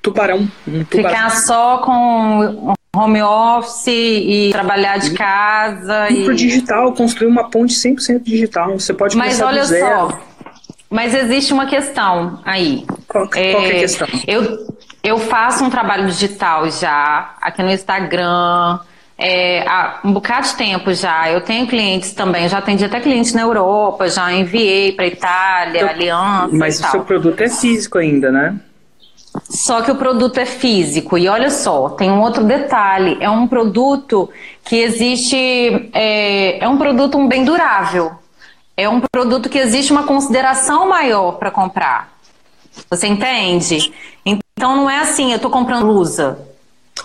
tubarão, 0.00 0.48
um 0.66 0.84
tubarão. 0.84 1.10
Ficar 1.10 1.30
só 1.36 1.82
com 1.82 2.72
home 2.96 3.20
office 3.20 3.88
e 3.88 4.48
trabalhar 4.50 4.96
de 4.96 5.10
casa. 5.12 6.08
E, 6.08 6.26
e... 6.26 6.34
digital, 6.34 6.94
construir 6.94 7.28
uma 7.28 7.50
ponte 7.50 7.74
100% 7.74 8.22
digital. 8.22 8.78
Você 8.78 8.94
pode 8.94 9.18
Mas 9.18 9.38
olha 9.42 9.66
só, 9.66 10.18
mas 10.88 11.14
existe 11.14 11.52
uma 11.52 11.66
questão 11.66 12.40
aí. 12.42 12.86
Qual, 13.06 13.24
é, 13.34 13.52
qual 13.52 13.64
é 13.64 13.66
a 13.66 13.76
é, 13.76 13.80
questão? 13.80 14.08
Eu, 14.26 14.77
eu 15.02 15.18
faço 15.18 15.64
um 15.64 15.70
trabalho 15.70 16.06
digital 16.06 16.70
já, 16.70 17.34
aqui 17.40 17.62
no 17.62 17.70
Instagram, 17.70 18.78
é, 19.18 19.66
há 19.66 20.00
um 20.04 20.12
bocado 20.12 20.46
de 20.46 20.54
tempo 20.54 20.94
já. 20.94 21.30
Eu 21.30 21.40
tenho 21.40 21.66
clientes 21.66 22.12
também, 22.12 22.48
já 22.48 22.58
atendi 22.58 22.84
até 22.84 23.00
clientes 23.00 23.32
na 23.32 23.42
Europa, 23.42 24.08
já 24.08 24.32
enviei 24.32 24.92
para 24.92 25.06
Itália, 25.06 25.78
então, 25.80 25.88
Aliança. 25.88 26.56
Mas 26.56 26.80
o 26.80 26.84
seu 26.90 27.04
produto 27.04 27.40
é 27.40 27.48
físico 27.48 27.98
ainda, 27.98 28.30
né? 28.30 28.56
Só 29.44 29.82
que 29.82 29.90
o 29.90 29.96
produto 29.96 30.38
é 30.38 30.46
físico. 30.46 31.18
E 31.18 31.28
olha 31.28 31.50
só, 31.50 31.90
tem 31.90 32.10
um 32.10 32.20
outro 32.20 32.44
detalhe: 32.44 33.16
é 33.20 33.28
um 33.28 33.46
produto 33.46 34.30
que 34.64 34.76
existe. 34.76 35.90
É, 35.92 36.64
é 36.64 36.68
um 36.68 36.78
produto 36.78 37.18
um 37.18 37.28
bem 37.28 37.44
durável. 37.44 38.12
É 38.76 38.88
um 38.88 39.00
produto 39.00 39.48
que 39.48 39.58
existe 39.58 39.90
uma 39.90 40.04
consideração 40.04 40.88
maior 40.88 41.32
para 41.32 41.50
comprar. 41.50 42.17
Você 42.90 43.06
entende? 43.06 43.92
Então 44.24 44.76
não 44.76 44.90
é 44.90 45.00
assim, 45.00 45.30
eu 45.30 45.36
estou 45.36 45.50
comprando 45.50 45.86
blusa. 45.86 46.38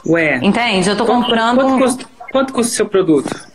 Ué. 0.05 0.39
Entende? 0.41 0.87
Eu 0.87 0.93
estou 0.93 1.07
comprando. 1.07 1.59
Quanto, 1.59 1.77
custa, 1.77 2.05
quanto 2.31 2.53
custa 2.53 2.71
o 2.71 2.75
seu 2.75 2.85
produto? 2.87 3.53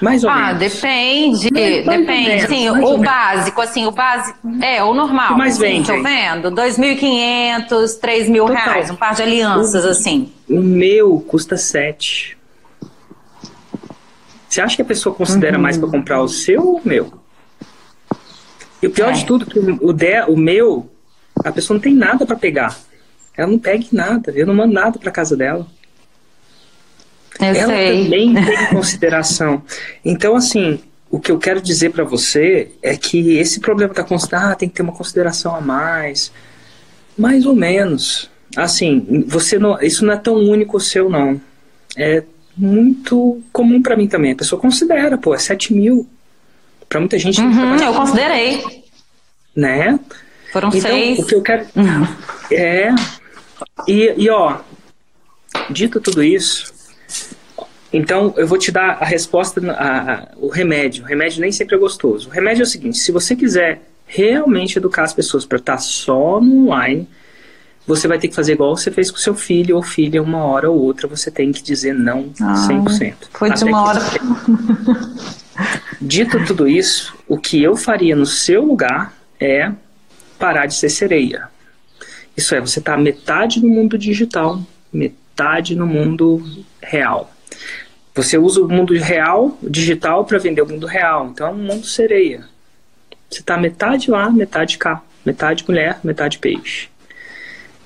Mais 0.00 0.22
ou 0.22 0.30
ah, 0.30 0.54
menos. 0.54 0.58
depende, 0.58 1.48
mais, 1.52 1.84
depende. 1.84 2.28
Mais 2.28 2.46
sim, 2.46 2.70
o 2.70 2.98
básico, 2.98 3.60
assim, 3.60 3.86
o 3.86 3.90
básico, 3.90 4.38
é, 4.62 4.82
o 4.82 4.94
normal. 4.94 5.34
O 5.34 5.38
mais 5.38 5.54
assim, 5.54 5.62
vende? 5.62 5.86
Tô 5.86 6.02
vendo? 6.02 6.50
2.500, 6.50 7.98
3 8.00 8.28
mil 8.28 8.46
reais, 8.46 8.90
um 8.90 8.96
par 8.96 9.14
de 9.14 9.22
alianças, 9.22 9.84
o, 9.84 9.88
assim. 9.88 10.32
O 10.48 10.60
meu 10.60 11.20
custa 11.20 11.56
7. 11.56 12.38
Você 14.48 14.60
acha 14.60 14.76
que 14.76 14.82
a 14.82 14.84
pessoa 14.84 15.14
considera 15.14 15.56
uhum. 15.56 15.62
mais 15.62 15.76
para 15.76 15.88
comprar 15.88 16.22
o 16.22 16.28
seu 16.28 16.62
ou 16.62 16.76
o 16.78 16.82
meu? 16.84 17.12
E 18.82 18.86
o 18.86 18.90
pior 18.90 19.10
é. 19.10 19.12
de 19.12 19.26
tudo, 19.26 19.46
que 19.46 19.58
o, 19.58 19.92
de, 19.92 20.22
o 20.28 20.36
meu, 20.36 20.90
a 21.44 21.52
pessoa 21.52 21.74
não 21.74 21.82
tem 21.82 21.94
nada 21.94 22.24
para 22.24 22.36
pegar. 22.36 22.78
Ela 23.36 23.50
não 23.50 23.58
pega 23.58 23.84
nada, 23.92 24.32
eu 24.32 24.46
não 24.46 24.54
mando 24.54 24.74
nada 24.74 24.98
para 24.98 25.10
casa 25.10 25.36
dela. 25.36 25.66
Eu 27.40 27.46
ela 27.46 27.66
sei. 27.66 28.04
também 28.04 28.34
tem 28.44 28.66
consideração. 28.70 29.62
Então, 30.04 30.34
assim, 30.34 30.80
o 31.10 31.18
que 31.18 31.30
eu 31.30 31.38
quero 31.38 31.60
dizer 31.60 31.90
para 31.90 32.04
você 32.04 32.70
é 32.82 32.96
que 32.96 33.38
esse 33.38 33.60
problema 33.60 33.94
da 33.94 34.04
consideração, 34.04 34.50
ah, 34.50 34.54
tem 34.54 34.68
que 34.68 34.74
ter 34.74 34.82
uma 34.82 34.92
consideração 34.92 35.54
a 35.54 35.60
mais, 35.60 36.32
mais 37.16 37.46
ou 37.46 37.54
menos. 37.54 38.30
Assim, 38.56 39.24
você 39.26 39.58
não, 39.58 39.80
isso 39.80 40.04
não 40.04 40.12
é 40.12 40.16
tão 40.16 40.34
único 40.34 40.80
seu, 40.80 41.08
não. 41.08 41.40
É 41.96 42.24
muito 42.56 43.40
comum 43.52 43.80
para 43.80 43.96
mim 43.96 44.08
também. 44.08 44.32
A 44.32 44.36
pessoa 44.36 44.60
considera, 44.60 45.16
pô, 45.16 45.34
é 45.34 45.38
7 45.38 45.72
mil. 45.72 46.06
Pra 46.88 47.00
muita 47.00 47.18
gente. 47.18 47.40
Uhum, 47.40 47.76
eu 47.76 47.94
considerei. 47.94 48.82
Né? 49.54 49.98
Foram 50.52 50.68
então, 50.68 50.80
seis. 50.80 51.18
O 51.18 51.26
que 51.26 51.34
eu 51.34 51.42
quero. 51.42 51.66
Uhum. 51.76 52.06
É. 52.50 52.90
E, 53.86 54.14
e, 54.16 54.30
ó, 54.30 54.58
dito 55.70 56.00
tudo 56.00 56.22
isso, 56.22 56.72
então, 57.92 58.34
eu 58.36 58.46
vou 58.46 58.58
te 58.58 58.70
dar 58.70 58.98
a 59.00 59.04
resposta, 59.04 59.60
a, 59.72 60.12
a, 60.12 60.28
o 60.36 60.48
remédio. 60.48 61.04
O 61.04 61.06
remédio 61.06 61.40
nem 61.40 61.50
sempre 61.50 61.74
é 61.74 61.78
gostoso. 61.78 62.28
O 62.28 62.32
remédio 62.32 62.62
é 62.62 62.64
o 62.64 62.66
seguinte: 62.66 62.98
se 62.98 63.10
você 63.10 63.34
quiser 63.34 63.82
realmente 64.06 64.78
educar 64.78 65.04
as 65.04 65.12
pessoas 65.12 65.46
para 65.46 65.58
estar 65.58 65.78
só 65.78 66.40
no 66.40 66.66
online, 66.66 67.08
você 67.86 68.06
vai 68.06 68.18
ter 68.18 68.28
que 68.28 68.34
fazer 68.34 68.52
igual 68.52 68.76
você 68.76 68.90
fez 68.90 69.10
com 69.10 69.16
seu 69.16 69.34
filho 69.34 69.76
ou 69.76 69.82
filha, 69.82 70.22
uma 70.22 70.44
hora 70.44 70.70
ou 70.70 70.78
outra, 70.78 71.08
você 71.08 71.30
tem 71.30 71.50
que 71.50 71.62
dizer 71.62 71.94
não 71.94 72.30
ah, 72.40 72.66
100%. 72.68 73.14
Foi 73.32 73.50
de 73.50 73.64
uma 73.64 73.82
hora. 73.82 74.00
Dito 76.00 76.44
tudo 76.46 76.68
isso, 76.68 77.16
o 77.26 77.38
que 77.38 77.62
eu 77.62 77.76
faria 77.76 78.14
no 78.14 78.26
seu 78.26 78.64
lugar 78.64 79.14
é 79.40 79.72
parar 80.38 80.66
de 80.66 80.74
ser 80.74 80.88
sereia. 80.88 81.48
Isso 82.36 82.54
é, 82.54 82.60
você 82.60 82.78
está 82.78 82.96
metade 82.96 83.60
no 83.60 83.68
mundo 83.68 83.98
digital, 83.98 84.62
metade 84.92 85.74
no 85.74 85.86
mundo 85.86 86.42
real. 86.80 87.32
Você 88.14 88.38
usa 88.38 88.60
o 88.60 88.68
mundo 88.68 88.94
real, 88.94 89.58
digital, 89.62 90.24
para 90.24 90.38
vender 90.38 90.62
o 90.62 90.68
mundo 90.68 90.86
real. 90.86 91.28
Então 91.28 91.46
é 91.46 91.50
um 91.50 91.56
mundo 91.56 91.86
sereia. 91.86 92.44
Você 93.28 93.40
está 93.40 93.56
metade 93.56 94.10
lá, 94.10 94.30
metade 94.30 94.78
cá. 94.78 95.02
Metade 95.24 95.64
mulher, 95.66 96.00
metade 96.02 96.38
peixe. 96.38 96.88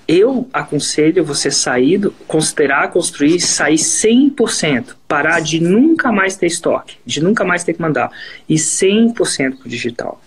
Eu 0.07 0.49
aconselho 0.53 1.25
você 1.25 1.51
sair, 1.51 1.99
do, 1.99 2.11
considerar 2.27 2.91
construir, 2.91 3.41
sair 3.41 3.77
100%, 3.77 4.97
parar 5.07 5.41
de 5.41 5.61
nunca 5.61 6.11
mais 6.11 6.37
ter 6.37 6.47
estoque, 6.47 6.97
de 7.05 7.23
nunca 7.23 7.45
mais 7.45 7.65
ter 7.65 7.75
que 7.75 7.81
mandar, 7.81 8.11
e 8.49 8.57
100% 8.57 9.15
para 9.59 9.67
o 9.67 9.69
digital. 9.69 10.21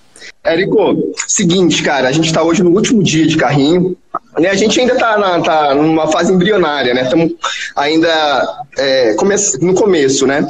Érico, 0.44 1.14
seguinte, 1.28 1.84
cara, 1.84 2.08
a 2.08 2.12
gente 2.12 2.28
está 2.28 2.42
hoje 2.42 2.64
no 2.64 2.72
último 2.72 3.04
dia 3.04 3.28
de 3.28 3.38
carrinho, 3.38 3.98
né? 4.40 4.50
A 4.50 4.56
gente 4.56 4.80
ainda 4.80 4.94
está 4.94 5.42
tá 5.42 5.76
numa 5.76 6.08
fase 6.08 6.32
embrionária, 6.32 6.94
né? 6.94 7.04
Estamos 7.04 7.34
ainda 7.76 8.66
é, 8.78 9.14
come 9.16 9.36
no 9.62 9.74
começo, 9.74 10.26
né? 10.26 10.48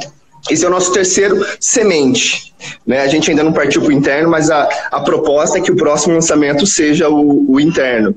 Esse 0.50 0.64
é 0.64 0.68
o 0.68 0.70
nosso 0.70 0.92
terceiro 0.92 1.44
semente. 1.58 2.54
Né? 2.86 3.00
A 3.00 3.08
gente 3.08 3.30
ainda 3.30 3.42
não 3.42 3.52
partiu 3.52 3.80
para 3.82 3.90
o 3.90 3.92
interno, 3.92 4.30
mas 4.30 4.50
a, 4.50 4.68
a 4.90 5.00
proposta 5.00 5.58
é 5.58 5.60
que 5.60 5.72
o 5.72 5.76
próximo 5.76 6.14
lançamento 6.14 6.64
seja 6.66 7.08
o, 7.08 7.52
o 7.52 7.60
interno. 7.60 8.14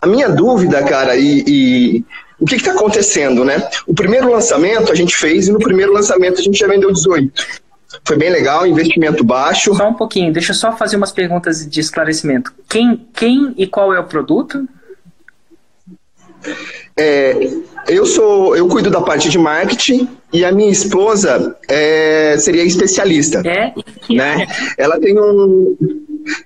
A 0.00 0.06
minha 0.06 0.28
dúvida, 0.28 0.82
cara, 0.82 1.16
e, 1.16 1.44
e 1.46 2.04
o 2.38 2.46
que 2.46 2.56
está 2.56 2.72
acontecendo, 2.72 3.44
né? 3.44 3.66
O 3.86 3.94
primeiro 3.94 4.30
lançamento 4.30 4.90
a 4.90 4.94
gente 4.94 5.16
fez 5.16 5.48
e 5.48 5.52
no 5.52 5.58
primeiro 5.58 5.92
lançamento 5.92 6.40
a 6.40 6.42
gente 6.42 6.58
já 6.58 6.66
vendeu 6.66 6.92
18. 6.92 7.64
Foi 8.04 8.16
bem 8.16 8.30
legal, 8.30 8.66
investimento 8.66 9.22
baixo. 9.22 9.74
Só 9.74 9.88
um 9.88 9.94
pouquinho, 9.94 10.32
deixa 10.32 10.50
eu 10.50 10.56
só 10.56 10.72
fazer 10.76 10.96
umas 10.96 11.12
perguntas 11.12 11.66
de 11.66 11.80
esclarecimento. 11.80 12.52
Quem, 12.68 13.06
quem 13.14 13.54
e 13.56 13.66
qual 13.66 13.94
é 13.94 14.00
o 14.00 14.04
produto? 14.04 14.68
É, 16.96 17.50
eu 17.88 18.04
sou, 18.04 18.56
eu 18.56 18.68
cuido 18.68 18.90
da 18.90 19.00
parte 19.00 19.28
de 19.28 19.38
marketing 19.38 20.08
e 20.32 20.44
a 20.44 20.52
minha 20.52 20.70
esposa 20.70 21.56
é, 21.68 22.36
seria 22.38 22.62
especialista. 22.62 23.42
É? 23.46 23.72
Né? 24.12 24.46
Ela 24.76 24.98
tem 24.98 25.18
um, 25.18 25.76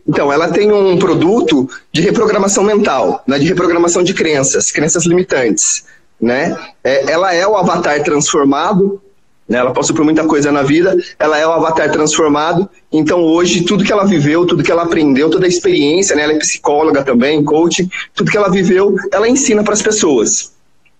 então, 0.06 0.32
ela 0.32 0.48
tem 0.48 0.72
um 0.72 0.98
produto 0.98 1.68
de 1.92 2.00
reprogramação 2.00 2.64
mental, 2.64 3.22
né, 3.26 3.38
de 3.38 3.46
reprogramação 3.46 4.02
de 4.02 4.14
crenças, 4.14 4.70
crenças 4.70 5.06
limitantes. 5.06 5.84
Né? 6.20 6.56
É, 6.82 7.12
ela 7.12 7.32
é 7.32 7.46
o 7.46 7.56
avatar 7.56 8.02
transformado 8.02 9.00
né? 9.48 9.58
Ela 9.58 9.72
passou 9.72 9.96
por 9.96 10.04
muita 10.04 10.24
coisa 10.26 10.52
na 10.52 10.62
vida, 10.62 10.94
ela 11.18 11.38
é 11.38 11.46
o 11.46 11.52
avatar 11.52 11.90
transformado. 11.90 12.68
Então 12.92 13.20
hoje 13.22 13.64
tudo 13.64 13.82
que 13.82 13.90
ela 13.90 14.04
viveu, 14.04 14.46
tudo 14.46 14.62
que 14.62 14.70
ela 14.70 14.82
aprendeu, 14.82 15.30
toda 15.30 15.46
a 15.46 15.48
experiência, 15.48 16.14
né? 16.14 16.24
Ela 16.24 16.34
é 16.34 16.38
psicóloga 16.38 17.02
também, 17.02 17.42
coach, 17.42 17.88
tudo 18.14 18.30
que 18.30 18.36
ela 18.36 18.50
viveu, 18.50 18.94
ela 19.10 19.28
ensina 19.28 19.64
para 19.64 19.72
as 19.72 19.82
pessoas, 19.82 20.52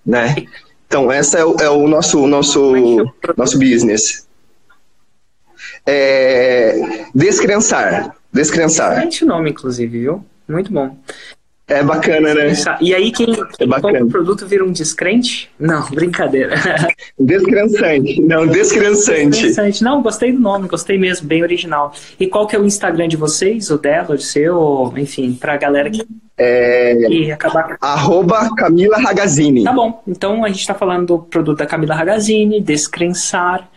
né? 0.05 0.35
Então 0.87 1.13
essa 1.13 1.39
é 1.39 1.45
o, 1.45 1.57
é 1.61 1.69
o 1.69 1.87
nosso 1.87 2.27
nosso 2.27 2.73
nosso 3.37 3.59
business. 3.59 4.27
É, 5.85 7.05
descrensar, 7.15 8.17
descrensar. 8.39 8.93
Excelente 8.93 9.25
nome, 9.25 9.51
inclusive, 9.51 9.99
viu? 9.99 10.25
Muito 10.49 10.73
bom. 10.73 10.97
É 11.67 11.83
bacana, 11.83 12.33
né? 12.33 12.55
E 12.81 12.95
aí 12.95 13.13
quem, 13.13 13.27
é 13.31 13.67
compra 13.67 14.03
o 14.03 14.09
produto 14.09 14.47
vira 14.47 14.65
um 14.65 14.73
descrente? 14.73 15.51
Não, 15.61 15.87
brincadeira. 15.93 16.55
Descrensante. 17.19 18.23
Não, 18.23 18.47
descrensante. 18.47 19.29
Descrensante. 19.29 19.85
Não, 19.85 20.01
gostei 20.01 20.33
do 20.33 20.41
nome, 20.41 20.67
gostei 20.67 20.97
mesmo, 20.97 21.29
bem 21.29 21.43
original. 21.43 21.93
E 22.19 22.27
qual 22.27 22.47
que 22.47 22.57
é 22.57 22.59
o 22.59 22.65
Instagram 22.65 23.07
de 23.07 23.19
vocês? 23.19 23.71
O 23.71 23.77
dela, 23.77 24.15
o 24.15 24.19
seu, 24.19 24.95
enfim, 24.97 25.35
pra 25.35 25.59
galera 25.59 25.91
que... 25.91 26.07
É... 26.39 26.95
E 27.11 27.31
acabar... 27.31 27.77
Arroba 27.83 28.49
Camila 28.57 28.97
Ragazini. 28.97 29.65
Tá 29.65 29.73
bom, 29.73 30.03
então 30.09 30.47
a 30.47 30.49
gente 30.49 30.67
tá 30.67 30.73
falando 30.73 31.07
do 31.07 31.19
produto 31.19 31.59
da 31.59 31.67
Camila 31.67 31.95
Ragazini, 31.95 32.63
descrensar, 32.63 33.69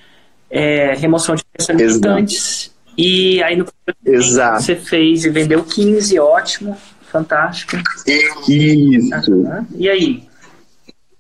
é, 0.50 0.94
remoção 0.94 1.36
de 1.36 1.44
pensamentos 1.58 2.71
E 2.98 3.42
aí 3.44 3.56
no 3.56 3.66
Exato. 4.06 4.64
você 4.64 4.76
fez 4.76 5.26
e 5.26 5.30
vendeu 5.30 5.64
15, 5.64 6.20
ótimo 6.20 6.78
fantástico. 7.12 7.78
Isso. 8.48 9.10
E 9.76 9.90
aí? 9.90 10.24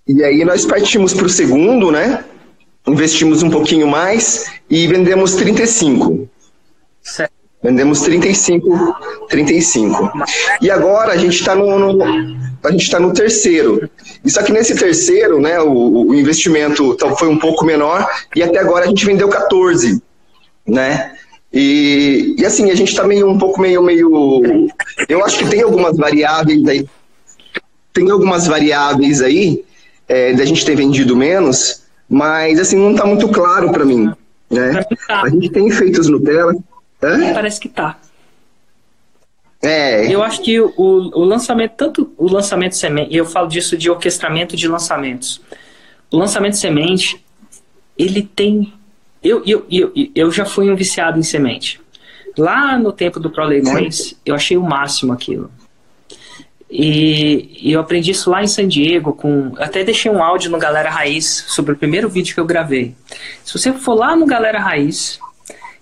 E 0.07 0.23
aí 0.23 0.45
nós 0.45 0.65
partimos 0.65 1.13
para 1.13 1.25
o 1.25 1.29
segundo, 1.29 1.91
né? 1.91 2.23
Investimos 2.87 3.43
um 3.43 3.49
pouquinho 3.49 3.87
mais 3.87 4.51
e 4.69 4.87
vendemos 4.87 5.35
35. 5.35 6.27
Certo. 7.01 7.33
Vendemos 7.63 8.01
35, 8.01 8.95
35. 9.29 10.11
E 10.61 10.71
agora 10.71 11.13
a 11.13 11.17
gente 11.17 11.35
está 11.35 11.53
no, 11.53 11.77
no, 11.77 12.03
a 12.63 12.71
gente 12.71 12.83
está 12.83 12.99
no 12.99 13.13
terceiro. 13.13 13.87
E 14.25 14.31
só 14.31 14.41
que 14.41 14.51
nesse 14.51 14.75
terceiro, 14.75 15.39
né, 15.39 15.59
o, 15.59 16.07
o 16.07 16.15
investimento 16.15 16.97
foi 17.19 17.27
um 17.27 17.37
pouco 17.37 17.63
menor 17.63 18.07
e 18.35 18.41
até 18.41 18.57
agora 18.57 18.85
a 18.85 18.87
gente 18.87 19.05
vendeu 19.05 19.29
14, 19.29 20.01
né? 20.67 21.10
E, 21.53 22.35
e 22.37 22.45
assim, 22.45 22.71
a 22.71 22.75
gente 22.75 22.89
está 22.89 23.05
meio 23.05 23.29
um 23.29 23.37
pouco 23.37 23.59
meio, 23.59 23.81
meio. 23.83 24.67
Eu 25.09 25.23
acho 25.25 25.37
que 25.37 25.49
tem 25.49 25.61
algumas 25.61 25.97
variáveis 25.97 26.65
aí. 26.67 26.87
Tem 27.93 28.09
algumas 28.09 28.47
variáveis 28.47 29.21
aí 29.21 29.63
é, 30.07 30.33
da 30.33 30.45
gente 30.45 30.65
ter 30.65 30.75
vendido 30.75 31.15
menos, 31.15 31.83
mas 32.09 32.59
assim, 32.59 32.77
não 32.77 32.91
está 32.91 33.05
muito 33.05 33.27
claro 33.29 33.71
para 33.71 33.83
mim. 33.83 34.11
Né? 34.49 34.85
A 35.09 35.29
gente 35.29 35.49
tem 35.49 35.69
feitos 35.71 36.07
Nutella. 36.07 36.55
Hã? 37.01 37.33
Parece 37.33 37.59
que 37.59 37.69
tá. 37.69 37.97
É. 39.61 40.11
Eu 40.11 40.23
acho 40.23 40.41
que 40.41 40.59
o, 40.59 40.71
o 40.77 41.23
lançamento, 41.23 41.73
tanto 41.77 42.11
o 42.17 42.27
lançamento 42.27 42.75
semente, 42.75 43.15
eu 43.15 43.25
falo 43.25 43.47
disso 43.47 43.77
de 43.77 43.89
orquestramento 43.89 44.55
de 44.55 44.67
lançamentos. 44.67 45.41
O 46.11 46.17
lançamento 46.17 46.57
semente, 46.57 47.23
ele 47.97 48.23
tem 48.23 48.73
eu, 49.23 49.43
eu, 49.45 49.65
eu, 49.69 49.91
eu 50.15 50.31
já 50.31 50.45
fui 50.45 50.69
um 50.69 50.75
viciado 50.75 51.19
em 51.19 51.23
semente. 51.23 51.79
Lá 52.37 52.77
no 52.77 52.91
tempo 52.91 53.19
do 53.19 53.29
Pro 53.29 53.43
Leilões, 53.43 54.15
eu 54.25 54.33
achei 54.33 54.57
o 54.57 54.63
máximo 54.63 55.13
aquilo. 55.13 55.51
E, 56.69 57.59
e, 57.61 57.71
eu 57.73 57.81
aprendi 57.81 58.11
isso 58.11 58.29
lá 58.29 58.41
em 58.41 58.47
San 58.47 58.67
Diego. 58.67 59.11
Com, 59.13 59.53
até 59.57 59.83
deixei 59.83 60.09
um 60.09 60.23
áudio 60.23 60.49
no 60.49 60.57
Galera 60.57 60.89
Raiz 60.89 61.45
sobre 61.49 61.73
o 61.73 61.75
primeiro 61.75 62.07
vídeo 62.07 62.33
que 62.33 62.39
eu 62.39 62.45
gravei. 62.45 62.95
Se 63.43 63.57
você 63.57 63.73
for 63.73 63.93
lá 63.93 64.15
no 64.15 64.25
Galera 64.25 64.59
Raiz 64.59 65.19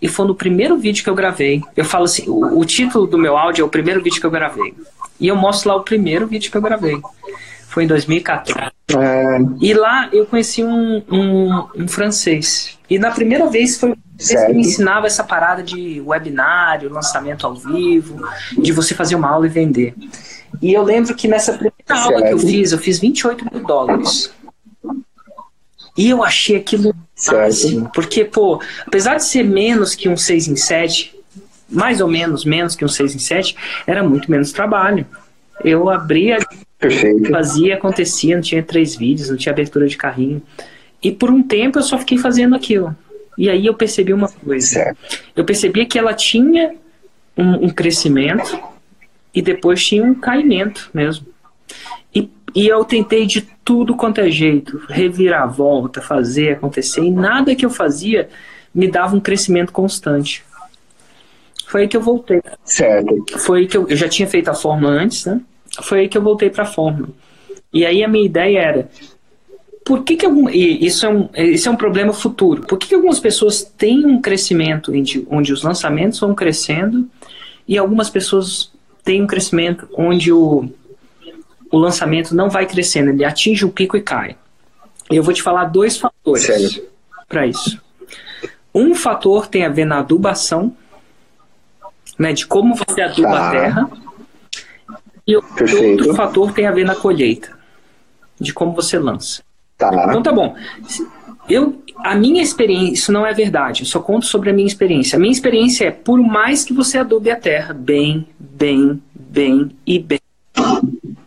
e 0.01 0.07
for 0.07 0.25
no 0.25 0.33
primeiro 0.33 0.75
vídeo 0.77 1.03
que 1.03 1.09
eu 1.09 1.15
gravei, 1.15 1.61
eu 1.77 1.85
falo 1.85 2.05
assim: 2.05 2.27
o, 2.27 2.59
o 2.59 2.65
título 2.65 3.05
do 3.05 3.19
meu 3.19 3.37
áudio 3.37 3.61
é 3.61 3.65
o 3.65 3.69
primeiro 3.69 4.01
vídeo 4.01 4.19
que 4.19 4.25
eu 4.25 4.31
gravei. 4.31 4.73
E 5.19 5.27
eu 5.27 5.35
mostro 5.35 5.69
lá 5.69 5.75
o 5.75 5.83
primeiro 5.83 6.25
vídeo 6.25 6.49
que 6.49 6.57
eu 6.57 6.61
gravei. 6.61 6.99
Foi 7.69 7.83
em 7.83 7.87
2014. 7.87 8.71
É... 8.97 9.37
E 9.61 9.73
lá 9.75 10.09
eu 10.11 10.25
conheci 10.25 10.63
um, 10.63 11.03
um, 11.09 11.67
um 11.77 11.87
francês 11.87 12.79
e 12.89 12.97
na 12.97 13.11
primeira 13.11 13.47
vez 13.47 13.77
foi 13.77 13.91
ele 13.91 14.45
que 14.47 14.53
me 14.53 14.61
ensinava 14.61 15.05
essa 15.05 15.23
parada 15.23 15.61
de 15.61 16.01
webinário, 16.01 16.91
lançamento 16.91 17.45
ao 17.45 17.53
vivo, 17.53 18.27
de 18.57 18.71
você 18.71 18.95
fazer 18.95 19.13
uma 19.13 19.29
aula 19.29 19.45
e 19.45 19.49
vender. 19.49 19.93
E 20.59 20.73
eu 20.73 20.81
lembro 20.81 21.13
que 21.15 21.27
nessa 21.27 21.53
primeira 21.53 21.75
certo. 21.85 22.01
aula 22.01 22.23
que 22.23 22.33
eu 22.33 22.39
fiz, 22.39 22.71
eu 22.71 22.79
fiz 22.79 22.99
28 22.99 23.45
mil 23.53 23.63
dólares. 23.63 24.33
E 25.95 26.09
eu 26.09 26.23
achei 26.23 26.55
aquilo 26.55 26.93
máximo, 27.31 27.91
porque, 27.93 28.25
pô, 28.25 28.59
apesar 28.87 29.15
de 29.15 29.25
ser 29.25 29.43
menos 29.43 29.93
que 29.93 30.09
um 30.09 30.17
6 30.17 30.47
em 30.47 30.55
7, 30.55 31.15
mais 31.69 32.01
ou 32.01 32.07
menos 32.07 32.43
menos 32.43 32.75
que 32.75 32.83
um 32.83 32.87
6 32.87 33.15
em 33.15 33.19
7, 33.19 33.55
era 33.85 34.01
muito 34.01 34.31
menos 34.31 34.51
trabalho. 34.51 35.05
Eu 35.63 35.89
abria, 35.89 36.39
Perfeito. 36.79 37.29
fazia, 37.29 37.75
acontecia, 37.75 38.35
não 38.35 38.41
tinha 38.41 38.63
três 38.63 38.95
vídeos, 38.95 39.29
não 39.29 39.35
tinha 39.35 39.51
abertura 39.51 39.85
de 39.85 39.97
carrinho. 39.97 40.41
E 41.03 41.11
por 41.11 41.29
um 41.29 41.43
tempo 41.43 41.77
eu 41.77 41.83
só 41.83 41.97
fiquei 41.97 42.17
fazendo 42.17 42.55
aquilo. 42.55 42.95
E 43.37 43.49
aí 43.49 43.65
eu 43.65 43.73
percebi 43.73 44.13
uma 44.13 44.29
coisa. 44.29 44.65
Certo. 44.65 45.23
Eu 45.35 45.45
percebi 45.45 45.85
que 45.85 45.99
ela 45.99 46.13
tinha 46.13 46.75
um, 47.37 47.65
um, 47.65 47.69
crescimento 47.69 48.59
e 49.33 49.41
depois 49.41 49.85
tinha 49.85 50.03
um 50.03 50.13
caimento 50.13 50.89
mesmo. 50.93 51.27
E, 52.13 52.29
e 52.55 52.67
eu 52.67 52.83
tentei 52.83 53.25
de 53.25 53.41
tudo 53.63 53.95
quanto 53.95 54.19
é 54.19 54.29
jeito, 54.29 54.81
revirar 54.89 55.43
a 55.43 55.47
volta, 55.47 56.01
fazer 56.01 56.53
acontecer, 56.53 57.01
e 57.01 57.11
nada 57.11 57.55
que 57.55 57.65
eu 57.65 57.69
fazia 57.69 58.29
me 58.73 58.89
dava 58.89 59.15
um 59.15 59.19
crescimento 59.19 59.71
constante. 59.71 60.43
Foi 61.65 61.81
aí 61.81 61.87
que 61.87 61.95
eu 61.95 62.01
voltei. 62.01 62.41
Certo. 62.63 63.37
Foi 63.37 63.59
aí 63.59 63.67
que 63.67 63.77
eu, 63.77 63.87
eu 63.87 63.95
já 63.95 64.09
tinha 64.09 64.27
feito 64.27 64.49
a 64.49 64.55
fórmula 64.55 64.91
antes, 64.91 65.25
né? 65.25 65.39
Foi 65.81 66.01
aí 66.01 66.09
que 66.09 66.17
eu 66.17 66.21
voltei 66.21 66.49
para 66.49 66.63
a 66.63 66.67
fórmula. 66.67 67.09
E 67.73 67.85
aí 67.85 68.03
a 68.03 68.07
minha 68.07 68.25
ideia 68.25 68.59
era, 68.59 68.89
por 69.85 70.03
que, 70.03 70.17
que 70.17 70.25
algum, 70.25 70.49
isso, 70.49 71.05
é 71.05 71.09
um, 71.09 71.29
isso 71.35 71.67
é 71.69 71.71
um 71.71 71.75
problema 71.75 72.13
futuro? 72.13 72.61
Por 72.61 72.77
que, 72.77 72.87
que 72.87 72.95
algumas 72.95 73.19
pessoas 73.19 73.63
têm 73.63 74.05
um 74.05 74.21
crescimento 74.21 74.91
onde, 74.91 75.25
onde 75.29 75.53
os 75.53 75.63
lançamentos 75.63 76.19
vão 76.19 76.33
crescendo 76.33 77.09
e 77.67 77.77
algumas 77.77 78.09
pessoas 78.09 78.71
têm 79.03 79.23
um 79.23 79.27
crescimento 79.27 79.87
onde 79.93 80.31
o, 80.31 80.69
o 81.71 81.77
lançamento 81.77 82.35
não 82.35 82.49
vai 82.49 82.65
crescendo, 82.65 83.09
ele 83.09 83.23
atinge 83.23 83.65
o 83.65 83.71
pico 83.71 83.97
e 83.97 84.01
cai? 84.01 84.35
Eu 85.09 85.23
vou 85.23 85.33
te 85.33 85.41
falar 85.41 85.65
dois 85.65 85.97
fatores 85.97 86.81
para 87.27 87.47
isso. 87.47 87.81
Um 88.73 88.93
fator 88.93 89.47
tem 89.47 89.65
a 89.65 89.69
ver 89.69 89.85
na 89.85 89.99
adubação, 89.99 90.75
né, 92.17 92.33
de 92.33 92.45
como 92.45 92.75
você 92.75 93.01
aduba 93.01 93.39
a 93.39 93.51
terra, 93.51 93.89
e 95.29 95.37
o 95.37 95.91
outro 95.91 96.13
fator 96.15 96.51
tem 96.51 96.65
a 96.65 96.71
ver 96.71 96.85
na 96.85 96.95
colheita, 96.95 97.51
de 98.39 98.53
como 98.53 98.73
você 98.73 98.97
lança. 98.97 99.43
Tá. 99.77 99.91
Então 100.09 100.23
tá 100.23 100.31
bom. 100.31 100.55
Eu, 101.47 101.81
a 101.97 102.15
minha 102.15 102.41
experiência, 102.41 102.93
isso 102.93 103.11
não 103.11 103.25
é 103.25 103.33
verdade, 103.33 103.81
eu 103.81 103.85
só 103.85 103.99
conto 103.99 104.25
sobre 104.25 104.49
a 104.49 104.53
minha 104.53 104.67
experiência. 104.67 105.17
A 105.17 105.19
minha 105.19 105.31
experiência 105.31 105.85
é, 105.85 105.91
por 105.91 106.19
mais 106.19 106.63
que 106.63 106.73
você 106.73 106.97
adobe 106.97 107.29
a 107.29 107.35
terra 107.35 107.73
bem, 107.73 108.27
bem, 108.39 109.01
bem 109.13 109.71
e 109.85 109.99
bem, 109.99 110.19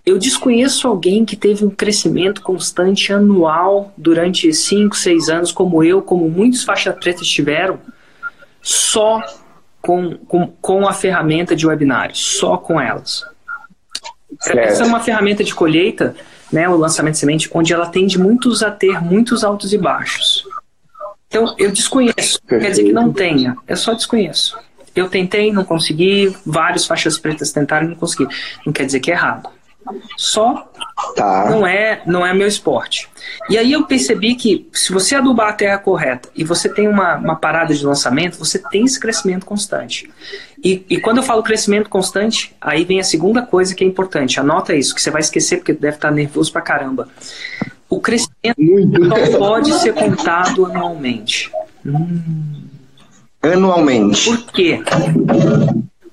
eu 0.05 0.19
desconheço 0.19 0.89
alguém 0.89 1.25
que 1.25 1.37
teve 1.37 1.65
um 1.65 1.71
crescimento 1.71 2.43
constante 2.43 3.13
anual 3.13 3.93
durante 3.97 4.53
5, 4.53 4.97
6 4.97 5.29
anos, 5.29 5.53
como 5.53 5.83
eu, 5.85 6.03
como 6.03 6.29
muitos 6.29 6.65
faixas 6.65 6.95
pretas 6.97 7.27
tiveram, 7.29 7.79
só 8.61 9.23
com, 9.81 10.17
com, 10.29 10.47
com 10.61 10.89
a 10.89 10.93
ferramenta 10.93 11.55
de 11.55 11.67
webinário, 11.67 12.17
só 12.17 12.57
com 12.57 12.81
elas. 12.81 13.25
Essa 14.41 14.83
é 14.83 14.87
uma 14.87 15.01
ferramenta 15.01 15.43
de 15.45 15.55
colheita 15.55 16.15
né, 16.53 16.69
o 16.69 16.77
lançamento 16.77 17.15
de 17.15 17.21
semente, 17.21 17.51
onde 17.53 17.73
ela 17.73 17.87
tende 17.87 18.19
muitos 18.19 18.63
a 18.63 18.71
ter 18.71 19.01
muitos 19.01 19.43
altos 19.43 19.73
e 19.73 19.79
baixos. 19.79 20.47
Então, 21.27 21.55
eu 21.59 21.73
desconheço. 21.73 22.41
Perfeito. 22.43 22.63
Quer 22.63 22.71
dizer 22.71 22.85
que 22.85 22.93
não 22.93 23.11
tenha. 23.11 23.57
Eu 23.67 23.77
só 23.77 23.95
desconheço. 23.95 24.59
Eu 24.95 25.09
tentei, 25.09 25.51
não 25.51 25.65
consegui. 25.65 26.37
Vários 26.45 26.87
faixas 26.87 27.19
pretas 27.19 27.51
tentaram 27.51 27.87
e 27.87 27.91
não 27.91 27.97
consegui. 27.97 28.27
Não 28.67 28.73
quer 28.73 28.85
dizer 28.85 29.01
que 29.01 29.11
é 29.11 29.15
errado. 29.15 29.49
Só 30.17 30.71
tá. 31.17 31.51
não 31.51 31.67
é 31.67 32.03
não 32.07 32.25
é 32.25 32.33
meu 32.33 32.47
esporte. 32.47 33.09
E 33.49 33.59
aí 33.59 33.73
eu 33.73 33.85
percebi 33.85 34.37
que 34.37 34.69
se 34.73 34.93
você 34.93 35.17
adubar 35.17 35.49
a 35.49 35.53
terra 35.53 35.79
correta 35.79 36.29
e 36.37 36.45
você 36.45 36.69
tem 36.69 36.87
uma, 36.87 37.17
uma 37.17 37.35
parada 37.35 37.75
de 37.75 37.85
lançamento, 37.85 38.39
você 38.39 38.59
tem 38.59 38.85
esse 38.85 39.01
crescimento 39.01 39.45
constante. 39.45 40.09
E, 40.63 40.85
e 40.89 41.01
quando 41.01 41.19
eu 41.19 41.23
falo 41.23 41.43
crescimento 41.43 41.91
constante, 41.91 42.55
aí 42.61 42.85
vem 42.85 43.01
a 43.01 43.05
segunda 43.05 43.43
coisa 43.43 43.75
que 43.75 43.83
é 43.83 43.87
importante. 43.87 44.39
Anota 44.39 44.75
isso, 44.75 44.95
que 44.95 45.03
você 45.03 45.11
vai 45.11 45.21
esquecer 45.21 45.57
porque 45.57 45.73
deve 45.73 45.97
estar 45.97 46.11
nervoso 46.11 46.53
pra 46.53 46.63
caramba. 46.63 47.09
O 47.91 48.01
crescimento 48.01 48.57
Muito. 48.59 49.09
só 49.09 49.39
pode 49.39 49.73
ser 49.81 49.93
contado 49.93 50.67
anualmente. 50.67 51.51
Hum. 51.85 52.63
Anualmente. 53.43 54.25
Por 54.25 54.53
quê? 54.53 54.83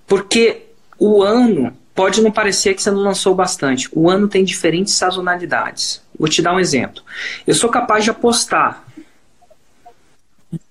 Porque 0.07 0.63
o 0.97 1.21
ano 1.21 1.71
pode 1.93 2.21
não 2.21 2.31
parecer 2.31 2.73
que 2.73 2.81
você 2.81 2.89
não 2.89 3.01
lançou 3.01 3.35
bastante. 3.35 3.87
O 3.93 4.09
ano 4.09 4.27
tem 4.27 4.43
diferentes 4.43 4.95
sazonalidades. 4.95 6.01
Vou 6.17 6.27
te 6.27 6.41
dar 6.41 6.55
um 6.55 6.59
exemplo. 6.59 7.03
Eu 7.45 7.53
sou 7.53 7.69
capaz 7.69 8.03
de 8.03 8.09
apostar 8.09 8.83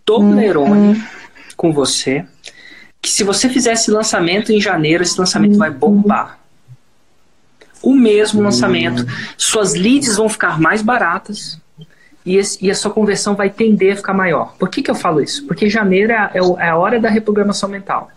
Toblerone 0.04 0.98
uhum. 0.98 1.02
com 1.56 1.72
você, 1.72 2.26
que 3.00 3.10
se 3.10 3.24
você 3.24 3.48
fizer 3.48 3.72
esse 3.72 3.90
lançamento 3.90 4.52
em 4.52 4.60
janeiro, 4.60 5.02
esse 5.02 5.18
lançamento 5.18 5.52
uhum. 5.52 5.58
vai 5.58 5.70
bombar. 5.70 6.38
O 7.82 7.94
mesmo 7.94 8.42
lançamento, 8.42 9.06
suas 9.36 9.74
leads 9.74 10.16
vão 10.16 10.28
ficar 10.28 10.60
mais 10.60 10.82
baratas, 10.82 11.60
e, 12.26 12.36
esse, 12.36 12.64
e, 12.64 12.70
a 12.70 12.74
sua 12.74 12.90
conversão 12.90 13.34
vai 13.34 13.48
tender 13.48 13.94
a 13.94 13.96
ficar 13.96 14.12
maior. 14.12 14.54
Por 14.58 14.68
que, 14.68 14.82
que 14.82 14.90
eu 14.90 14.94
falo 14.94 15.22
isso? 15.22 15.46
Porque 15.46 15.70
janeiro 15.70 16.12
é, 16.12 16.30
é, 16.34 16.66
é 16.66 16.68
a 16.68 16.76
hora 16.76 17.00
da 17.00 17.08
reprogramação 17.08 17.70
mental. 17.70 18.10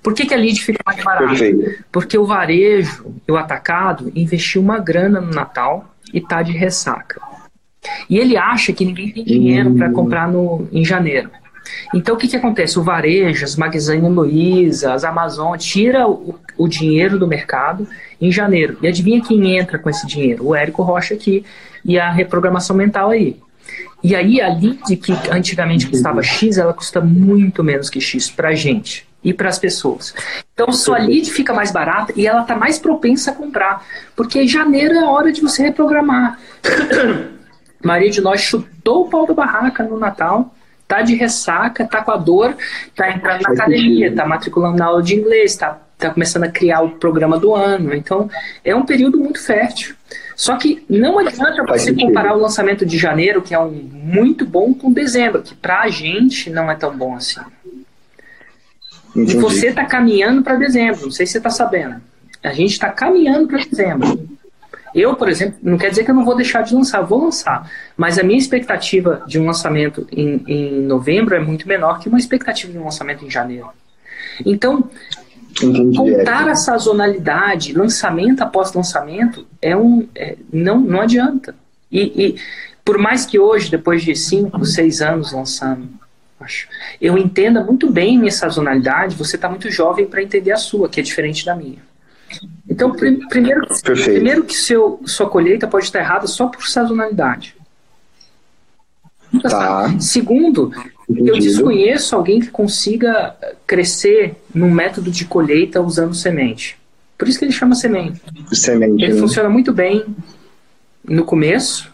Por 0.00 0.14
que, 0.14 0.26
que 0.26 0.32
a 0.32 0.36
lead 0.36 0.62
fica 0.62 0.78
mais 0.86 1.02
barata? 1.02 1.26
Perfeito. 1.26 1.84
Porque 1.90 2.16
o 2.16 2.24
varejo 2.24 3.12
o 3.28 3.36
atacado 3.36 4.12
investiu 4.14 4.62
uma 4.62 4.78
grana 4.78 5.20
no 5.20 5.32
Natal 5.32 5.92
e 6.14 6.20
tá 6.20 6.40
de 6.40 6.52
ressaca. 6.52 7.20
E 8.08 8.18
ele 8.18 8.36
acha 8.36 8.72
que 8.72 8.84
ninguém 8.84 9.10
tem 9.10 9.24
dinheiro 9.24 9.74
para 9.74 9.90
comprar 9.90 10.28
no, 10.28 10.68
em 10.70 10.84
janeiro. 10.84 11.30
Então 11.94 12.14
o 12.14 12.18
que, 12.18 12.28
que 12.28 12.36
acontece? 12.36 12.78
O 12.78 12.82
varejo, 12.82 13.44
as 13.44 13.56
Magazine 13.56 14.08
Luiza, 14.08 14.92
as 14.92 15.04
Amazon, 15.04 15.56
tira 15.56 16.06
o, 16.08 16.38
o, 16.56 16.68
dinheiro 16.68 17.18
do 17.18 17.26
mercado 17.26 17.86
em 18.20 18.30
janeiro. 18.30 18.78
E 18.82 18.88
adivinha 18.88 19.22
quem 19.22 19.58
entra 19.58 19.78
com 19.78 19.88
esse 19.88 20.06
dinheiro? 20.06 20.46
O 20.46 20.54
Érico 20.54 20.82
Rocha 20.82 21.14
aqui 21.14 21.44
e 21.84 21.98
a 21.98 22.10
reprogramação 22.10 22.76
mental 22.76 23.10
aí. 23.10 23.36
E 24.02 24.14
aí 24.14 24.40
a 24.40 24.48
lead 24.48 24.96
que 24.96 25.12
antigamente 25.30 25.88
custava 25.88 26.22
X, 26.22 26.56
ela 26.56 26.72
custa 26.72 27.00
muito 27.00 27.64
menos 27.64 27.90
que 27.90 28.00
X 28.00 28.30
para 28.30 28.54
gente 28.54 29.06
e 29.22 29.32
para 29.32 29.48
as 29.48 29.58
pessoas. 29.58 30.14
Então 30.54 30.72
sua 30.72 30.98
lead 30.98 31.30
fica 31.30 31.52
mais 31.52 31.72
barata 31.72 32.12
e 32.16 32.26
ela 32.26 32.42
está 32.42 32.54
mais 32.54 32.78
propensa 32.78 33.30
a 33.30 33.34
comprar, 33.34 33.84
porque 34.14 34.46
janeiro 34.46 34.94
é 34.94 35.00
a 35.00 35.10
hora 35.10 35.32
de 35.32 35.40
você 35.40 35.62
reprogramar. 35.62 36.38
Maria 37.84 38.10
de 38.10 38.20
nós 38.20 38.40
chutou 38.40 39.06
o 39.06 39.08
pau 39.08 39.26
da 39.26 39.34
barraca 39.34 39.84
no 39.84 39.98
Natal, 39.98 40.54
tá 40.88 41.02
de 41.02 41.14
ressaca, 41.14 41.86
tá 41.86 42.02
com 42.02 42.10
a 42.10 42.16
dor, 42.16 42.56
tá 42.96 43.10
entrando 43.10 43.42
na 43.42 43.50
academia, 43.50 44.12
tá 44.14 44.26
matriculando 44.26 44.78
na 44.78 44.86
aula 44.86 45.02
de 45.02 45.14
inglês, 45.14 45.54
tá, 45.54 45.78
tá 45.98 46.10
começando 46.10 46.44
a 46.44 46.48
criar 46.48 46.80
o 46.80 46.92
programa 46.92 47.38
do 47.38 47.54
ano. 47.54 47.94
Então 47.94 48.30
é 48.64 48.74
um 48.74 48.86
período 48.86 49.18
muito 49.18 49.40
fértil. 49.40 49.94
Só 50.34 50.56
que 50.56 50.84
não 50.88 51.18
adianta 51.18 51.62
você 51.66 51.92
comparar 51.92 52.34
o 52.34 52.40
lançamento 52.40 52.86
de 52.86 52.96
janeiro, 52.96 53.42
que 53.42 53.54
é 53.54 53.58
um 53.58 53.70
muito 53.70 54.46
bom, 54.46 54.72
com 54.72 54.90
dezembro, 54.90 55.42
que 55.42 55.54
para 55.54 55.80
a 55.80 55.88
gente 55.88 56.48
não 56.48 56.70
é 56.70 56.74
tão 56.74 56.96
bom 56.96 57.14
assim. 57.16 57.40
Entendi. 59.10 59.36
E 59.36 59.40
você 59.40 59.68
está 59.68 59.84
caminhando 59.84 60.42
para 60.42 60.54
dezembro, 60.54 61.02
não 61.02 61.10
sei 61.10 61.26
se 61.26 61.32
você 61.32 61.38
está 61.38 61.50
sabendo. 61.50 62.00
A 62.42 62.52
gente 62.52 62.72
está 62.72 62.88
caminhando 62.88 63.48
para 63.48 63.58
dezembro. 63.58 64.37
Eu, 64.94 65.14
por 65.14 65.28
exemplo, 65.28 65.58
não 65.62 65.76
quer 65.76 65.90
dizer 65.90 66.04
que 66.04 66.10
eu 66.10 66.14
não 66.14 66.24
vou 66.24 66.36
deixar 66.36 66.62
de 66.62 66.74
lançar, 66.74 67.02
vou 67.02 67.24
lançar. 67.24 67.70
Mas 67.96 68.18
a 68.18 68.22
minha 68.22 68.38
expectativa 68.38 69.22
de 69.26 69.38
um 69.38 69.46
lançamento 69.46 70.06
em, 70.10 70.42
em 70.46 70.80
novembro 70.82 71.34
é 71.34 71.40
muito 71.40 71.66
menor 71.68 71.98
que 72.00 72.08
uma 72.08 72.18
expectativa 72.18 72.72
de 72.72 72.78
um 72.78 72.84
lançamento 72.84 73.24
em 73.24 73.30
janeiro. 73.30 73.68
Então, 74.44 74.88
Entendi, 75.62 75.96
contar 75.96 76.48
é. 76.48 76.52
a 76.52 76.54
sazonalidade, 76.54 77.72
lançamento 77.72 78.42
após 78.42 78.72
lançamento, 78.72 79.46
é 79.60 79.76
um, 79.76 80.08
é, 80.14 80.36
não, 80.52 80.80
não 80.80 81.00
adianta. 81.00 81.54
E, 81.90 82.00
e, 82.00 82.36
por 82.84 82.98
mais 82.98 83.26
que 83.26 83.38
hoje, 83.38 83.70
depois 83.70 84.02
de 84.02 84.14
5, 84.14 84.64
6 84.64 85.02
anos 85.02 85.32
lançando, 85.32 85.88
acho, 86.40 86.68
eu 87.00 87.18
entenda 87.18 87.62
muito 87.62 87.90
bem 87.90 88.18
minha 88.18 88.30
sazonalidade, 88.30 89.16
você 89.16 89.36
está 89.36 89.48
muito 89.48 89.70
jovem 89.70 90.06
para 90.06 90.22
entender 90.22 90.52
a 90.52 90.56
sua, 90.56 90.88
que 90.88 91.00
é 91.00 91.02
diferente 91.02 91.44
da 91.44 91.54
minha. 91.54 91.87
Então, 92.68 92.92
prim, 92.92 93.26
primeiro, 93.28 93.66
primeiro 93.82 94.44
que 94.44 94.54
seu, 94.54 95.00
sua 95.04 95.28
colheita 95.28 95.66
pode 95.66 95.84
estar 95.84 96.00
errada 96.00 96.26
só 96.26 96.46
por 96.46 96.66
sazonalidade. 96.68 97.56
Tá. 99.42 99.94
Segundo, 100.00 100.72
Entendido. 101.08 101.36
Eu 101.36 101.40
desconheço 101.40 102.14
alguém 102.14 102.40
que 102.40 102.48
consiga 102.48 103.34
crescer 103.66 104.36
num 104.54 104.70
método 104.70 105.10
de 105.10 105.24
colheita 105.24 105.80
usando 105.80 106.14
semente. 106.14 106.78
Por 107.16 107.26
isso 107.28 107.38
que 107.38 107.44
ele 107.46 107.52
chama 107.52 107.74
semente. 107.74 108.20
semente 108.52 109.02
ele 109.02 109.14
né? 109.14 109.20
funciona 109.20 109.48
muito 109.48 109.72
bem 109.72 110.04
no 111.02 111.24
começo. 111.24 111.90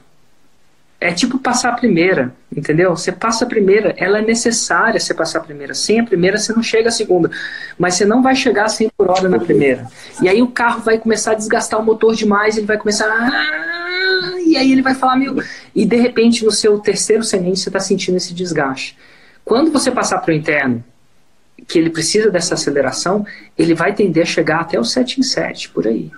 É 1.05 1.13
tipo 1.13 1.39
passar 1.39 1.69
a 1.69 1.73
primeira, 1.75 2.35
entendeu? 2.51 2.97
Você 2.97 3.13
passa 3.13 3.45
a 3.45 3.47
primeira, 3.47 3.95
ela 3.99 4.21
é 4.21 4.23
necessária 4.23 4.99
você 4.99 5.13
passar 5.13 5.41
a 5.41 5.43
primeira. 5.43 5.75
Sem 5.75 6.01
a 6.01 6.05
primeira, 6.05 6.39
você 6.39 6.51
não 6.55 6.63
chega 6.63 6.89
a 6.89 6.91
segunda. 6.91 7.31
Mas 7.79 7.97
você 7.97 8.07
não 8.07 8.23
vai 8.23 8.35
chegar 8.35 8.65
a 8.65 8.69
100 8.71 8.89
por 8.97 9.11
hora 9.11 9.29
na 9.29 9.39
primeira. 9.39 9.87
E 10.23 10.31
aí 10.31 10.41
o 10.41 10.47
carro 10.47 10.81
vai 10.81 10.97
começar 10.97 11.33
a 11.33 11.35
desgastar 11.35 11.79
o 11.79 11.85
motor 11.85 12.15
demais, 12.15 12.57
ele 12.57 12.67
vai 12.67 12.79
começar. 12.79 13.05
A... 13.05 14.41
E 14.47 14.57
aí 14.57 14.73
ele 14.73 14.81
vai 14.81 14.95
falar, 14.95 15.17
meu. 15.17 15.37
E 15.75 15.85
de 15.85 15.97
repente, 15.97 16.43
no 16.43 16.51
seu 16.51 16.79
terceiro 16.79 17.23
semente, 17.23 17.61
você 17.61 17.69
está 17.69 17.81
sentindo 17.81 18.17
esse 18.17 18.33
desgaste. 18.33 18.97
Quando 19.45 19.71
você 19.71 19.91
passar 19.91 20.21
para 20.21 20.33
o 20.33 20.35
interno, 20.35 20.83
que 21.69 21.79
ele 21.79 21.91
precisa 21.91 22.31
dessa 22.31 22.55
aceleração, 22.55 23.27
ele 23.59 23.75
vai 23.75 23.93
tender 23.93 24.23
a 24.23 24.27
chegar 24.27 24.63
até 24.63 24.81
o 24.81 24.85
7 24.85 25.21
em 25.21 25.23
7, 25.23 25.69
por 25.69 25.87
aí. 25.87 26.11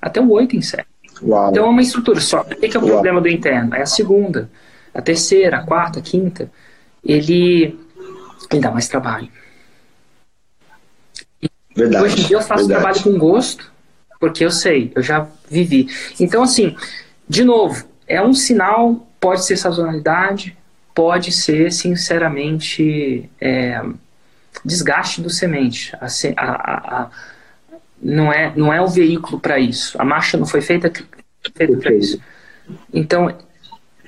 Até 0.00 0.20
o 0.20 0.30
8 0.30 0.54
em 0.54 0.62
7. 0.62 0.91
Uau. 1.22 1.50
Então 1.50 1.64
é 1.64 1.68
uma 1.68 1.82
estrutura 1.82 2.20
só. 2.20 2.40
O 2.40 2.44
que 2.44 2.76
é 2.76 2.80
o 2.80 2.82
Uau. 2.82 2.92
problema 2.92 3.20
do 3.20 3.28
interno? 3.28 3.74
É 3.74 3.82
a 3.82 3.86
segunda, 3.86 4.50
a 4.94 5.00
terceira, 5.00 5.58
a 5.58 5.62
quarta, 5.62 6.00
a 6.00 6.02
quinta. 6.02 6.50
Ele, 7.04 7.78
ele 8.50 8.60
dá 8.60 8.70
mais 8.70 8.88
trabalho. 8.88 9.28
Verdade, 11.74 12.04
Hoje 12.04 12.20
em 12.20 12.26
dia 12.26 12.36
eu 12.36 12.42
faço 12.42 12.66
verdade. 12.66 12.94
trabalho 12.94 13.02
com 13.02 13.18
gosto, 13.18 13.72
porque 14.20 14.44
eu 14.44 14.50
sei, 14.50 14.92
eu 14.94 15.02
já 15.02 15.26
vivi. 15.48 15.88
Então, 16.20 16.42
assim, 16.42 16.76
de 17.28 17.44
novo, 17.44 17.86
é 18.06 18.20
um 18.20 18.34
sinal, 18.34 19.06
pode 19.18 19.44
ser 19.44 19.56
sazonalidade, 19.56 20.56
pode 20.94 21.32
ser, 21.32 21.72
sinceramente, 21.72 23.30
é, 23.40 23.82
desgaste 24.64 25.22
do 25.22 25.30
semente. 25.30 25.96
A, 25.96 26.06
a, 26.36 27.02
a, 27.02 27.10
não, 28.02 28.32
é, 28.32 28.52
não 28.56 28.72
é 28.72 28.80
o 28.80 28.88
veículo 28.88 29.38
para 29.38 29.58
isso. 29.58 30.00
A 30.00 30.04
marcha 30.04 30.36
não 30.36 30.46
foi 30.46 30.60
feita, 30.60 30.92
feita 31.54 31.76
para 31.76 31.94
isso. 31.94 32.20
Então, 32.92 33.34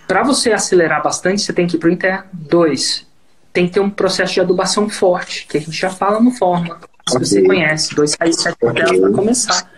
para 0.06 0.22
você 0.22 0.52
acelerar 0.52 1.02
bastante, 1.02 1.42
você 1.42 1.52
tem 1.52 1.66
que 1.66 1.76
ir 1.76 1.78
para 1.78 1.88
o 1.88 1.92
interno. 1.92 2.24
Dois, 2.32 3.06
tem 3.52 3.66
que 3.66 3.74
ter 3.74 3.80
um 3.80 3.90
processo 3.90 4.34
de 4.34 4.40
adubação 4.40 4.88
forte, 4.88 5.46
que 5.46 5.56
a 5.56 5.60
gente 5.60 5.76
já 5.76 5.90
fala 5.90 6.20
no 6.20 6.30
Forma. 6.32 6.80
Se 7.08 7.16
okay. 7.16 7.26
você 7.26 7.42
conhece, 7.42 7.94
dois 7.94 8.16
raiz 8.18 8.36
sete 8.36 8.56
okay. 8.60 9.00
para 9.00 9.12
começar. 9.12 9.70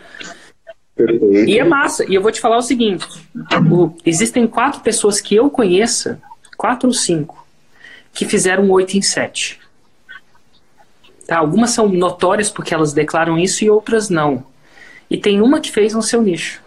Perfeito. 0.95 1.49
E 1.49 1.59
é 1.59 1.65
massa. 1.65 2.05
E 2.09 2.15
eu 2.15 2.23
vou 2.23 2.33
te 2.33 2.41
falar 2.41 2.57
o 2.57 2.63
seguinte: 2.63 3.07
o, 3.71 3.95
existem 4.05 4.47
quatro 4.47 4.81
pessoas 4.81 5.21
que 5.21 5.35
eu 5.35 5.51
conheça 5.51 6.21
quatro 6.57 6.89
ou 6.89 6.95
cinco, 6.95 7.47
que 8.13 8.25
fizeram 8.25 8.71
oito 8.71 8.97
em 8.97 9.03
sete. 9.03 9.61
Tá? 11.27 11.39
Algumas 11.39 11.71
são 11.71 11.89
notórias 11.89 12.51
porque 12.51 12.73
elas 12.73 12.93
declaram 12.93 13.39
isso 13.39 13.65
e 13.65 13.71
outras 13.71 14.09
não. 14.09 14.45
E 15.11 15.17
tem 15.17 15.41
uma 15.41 15.61
que 15.61 15.71
fez 15.71 15.95
no 15.95 16.03
seu 16.03 16.23
nicho. 16.23 16.63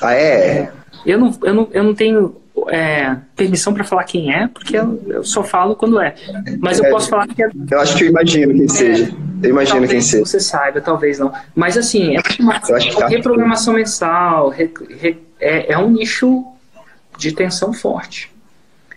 Ah, 0.00 0.14
é? 0.14 0.72
Eu 1.04 1.18
não, 1.18 1.38
eu 1.42 1.54
não, 1.54 1.68
eu 1.72 1.84
não 1.84 1.94
tenho 1.94 2.36
é, 2.68 3.16
permissão 3.36 3.74
para 3.74 3.84
falar 3.84 4.04
quem 4.04 4.32
é, 4.32 4.48
porque 4.48 4.76
eu, 4.76 5.02
eu, 5.08 5.24
só 5.24 5.42
falo 5.42 5.76
quando 5.76 6.00
é. 6.00 6.14
Mas 6.58 6.78
eu 6.78 6.86
é, 6.86 6.90
posso 6.90 7.08
falar 7.08 7.26
que 7.26 7.42
é. 7.42 7.48
Eu 7.70 7.80
acho 7.80 7.96
que 7.96 8.04
eu 8.04 8.08
imagino 8.08 8.54
quem 8.54 8.64
é, 8.64 8.68
seja. 8.68 9.16
Eu 9.42 9.50
imagino 9.50 9.88
quem 9.88 10.00
seja. 10.00 10.24
Você 10.24 10.40
saiba, 10.40 10.80
talvez 10.80 11.18
não. 11.18 11.32
Mas 11.54 11.76
assim, 11.76 12.16
é 12.16 12.20
uma, 12.40 12.58
tá 12.60 13.08
reprogramação 13.08 13.74
mensal, 13.74 14.48
re, 14.48 14.72
re, 14.98 15.18
é, 15.38 15.72
é 15.72 15.78
um 15.78 15.90
nicho 15.90 16.44
de 17.18 17.32
tensão 17.32 17.72
forte. 17.72 18.32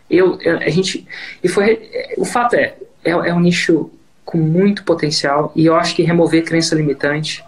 Eu, 0.09 0.39
a 0.65 0.69
gente, 0.69 1.05
e 1.43 1.49
foi, 1.49 1.89
o 2.17 2.23
fato 2.23 2.55
é, 2.55 2.75
é, 3.07 3.29
é 3.29 3.33
um 3.33 3.39
nicho 3.39 3.89
com 4.25 4.37
muito 4.37 4.83
potencial 4.83 5.51
e 5.55 5.65
eu 5.65 5.75
acho 5.75 5.95
que 5.95 6.03
remover 6.03 6.43
crença 6.43 6.75
limitante 6.75 7.43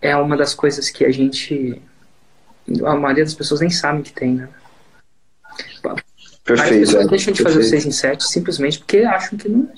é 0.00 0.16
uma 0.16 0.36
das 0.36 0.54
coisas 0.54 0.90
que 0.90 1.04
a 1.04 1.10
gente, 1.10 1.80
a 2.84 2.94
maioria 2.94 3.24
das 3.24 3.34
pessoas 3.34 3.60
nem 3.60 3.70
sabe 3.70 4.02
que 4.02 4.12
tem, 4.12 4.34
né? 4.34 4.48
Perfeito. 6.44 6.72
As 6.72 6.78
pessoas 6.90 7.06
é, 7.06 7.08
deixam 7.08 7.32
de 7.32 7.42
fazer 7.42 7.58
o 7.58 7.64
6 7.64 7.86
em 7.86 7.90
7 7.90 8.24
simplesmente 8.24 8.78
porque 8.78 8.98
acham 8.98 9.38
que 9.38 9.48
não. 9.48 9.68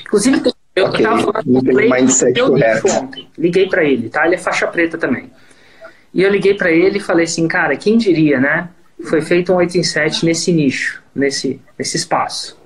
Inclusive, 0.00 0.42
eu 0.74 0.86
okay. 0.86 1.04
tava 1.04 1.20
falando 1.20 1.44
com 1.44 1.58
o 1.58 1.62
Play, 1.62 1.90
ontem. 2.98 3.28
Liguei 3.36 3.68
para 3.68 3.84
ele, 3.84 4.08
tá? 4.08 4.24
Ele 4.24 4.36
é 4.36 4.38
faixa 4.38 4.66
preta 4.66 4.96
também. 4.96 5.30
E 6.14 6.22
eu 6.22 6.30
liguei 6.30 6.54
para 6.54 6.70
ele 6.70 6.96
e 6.96 7.00
falei 7.00 7.26
assim, 7.26 7.46
cara, 7.46 7.76
quem 7.76 7.98
diria, 7.98 8.40
né? 8.40 8.70
foi 9.04 9.20
feito 9.20 9.52
um 9.52 9.56
8 9.56 9.78
em 9.78 9.82
7 9.82 10.24
nesse 10.24 10.52
nicho, 10.52 11.02
nesse, 11.14 11.60
nesse 11.78 11.96
espaço. 11.96 12.58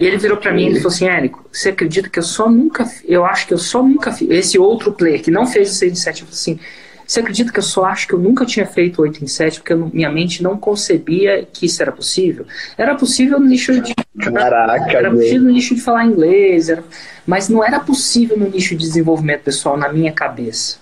E 0.00 0.06
ele 0.06 0.16
virou 0.16 0.38
para 0.38 0.50
mim 0.50 0.68
e 0.68 0.76
falou 0.76 0.88
assim, 0.88 1.06
Érico, 1.06 1.44
você 1.52 1.68
acredita 1.68 2.08
que 2.08 2.18
eu 2.18 2.22
só 2.22 2.48
nunca, 2.48 2.90
eu 3.04 3.22
acho 3.22 3.46
que 3.46 3.52
eu 3.52 3.58
só 3.58 3.82
nunca 3.82 4.10
fiz, 4.10 4.30
esse 4.30 4.58
outro 4.58 4.92
player 4.92 5.22
que 5.22 5.30
não 5.30 5.46
fez 5.46 5.70
o 5.70 5.74
6 5.74 5.92
em 5.92 5.94
7, 5.94 6.20
falou 6.22 6.32
assim, 6.32 6.58
você 7.06 7.20
acredita 7.20 7.52
que 7.52 7.58
eu 7.58 7.62
só 7.62 7.84
acho 7.84 8.08
que 8.08 8.14
eu 8.14 8.18
nunca 8.18 8.46
tinha 8.46 8.64
feito 8.64 9.02
8 9.02 9.22
em 9.22 9.26
7 9.26 9.60
porque 9.60 9.74
eu, 9.74 9.90
minha 9.92 10.10
mente 10.10 10.42
não 10.42 10.56
concebia 10.56 11.46
que 11.52 11.66
isso 11.66 11.82
era 11.82 11.92
possível? 11.92 12.46
Era 12.78 12.94
possível 12.94 13.38
no 13.38 13.46
nicho 13.46 13.78
de. 13.80 13.92
Caraca, 14.32 14.90
era 14.90 15.10
possível 15.10 15.42
no 15.42 15.50
nicho 15.50 15.74
de 15.74 15.82
falar 15.82 16.06
inglês, 16.06 16.70
era, 16.70 16.82
mas 17.26 17.48
não 17.48 17.62
era 17.62 17.78
possível 17.80 18.38
no 18.38 18.48
nicho 18.48 18.76
de 18.76 18.86
desenvolvimento 18.86 19.42
pessoal 19.42 19.76
na 19.76 19.92
minha 19.92 20.12
cabeça. 20.12 20.78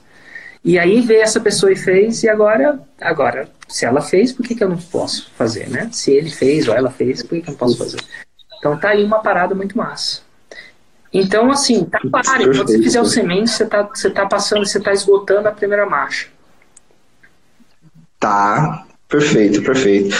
E 0.62 0.78
aí 0.78 1.00
veio 1.00 1.22
essa 1.22 1.40
pessoa 1.40 1.72
e 1.72 1.76
fez, 1.76 2.22
e 2.22 2.28
agora, 2.28 2.78
agora, 3.00 3.48
se 3.66 3.84
ela 3.84 4.02
fez, 4.02 4.32
por 4.32 4.46
que, 4.46 4.54
que 4.54 4.62
eu 4.62 4.68
não 4.68 4.76
posso 4.76 5.32
fazer, 5.36 5.68
né? 5.70 5.88
Se 5.92 6.12
ele 6.12 6.30
fez 6.30 6.68
ou 6.68 6.74
ela 6.74 6.90
fez, 6.90 7.22
por 7.22 7.30
que, 7.30 7.40
que 7.40 7.48
eu 7.48 7.52
não 7.52 7.58
posso 7.58 7.78
fazer? 7.78 7.98
Então 8.58 8.76
tá 8.76 8.90
aí 8.90 9.04
uma 9.04 9.20
parada 9.20 9.54
muito 9.54 9.76
massa. 9.76 10.22
Então, 11.12 11.50
assim, 11.50 11.84
tá 11.84 12.00
pare. 12.10 12.44
Quando 12.44 12.68
você 12.68 12.82
fizer 12.82 13.00
o 13.00 13.06
semente, 13.06 13.50
você 13.50 13.66
tá, 13.66 13.82
você 13.82 14.10
tá 14.10 14.26
passando, 14.26 14.66
você 14.66 14.78
tá 14.78 14.92
esgotando 14.92 15.48
a 15.48 15.52
primeira 15.52 15.86
marcha. 15.86 16.28
Tá, 18.20 18.84
perfeito, 19.08 19.62
perfeito. 19.62 20.16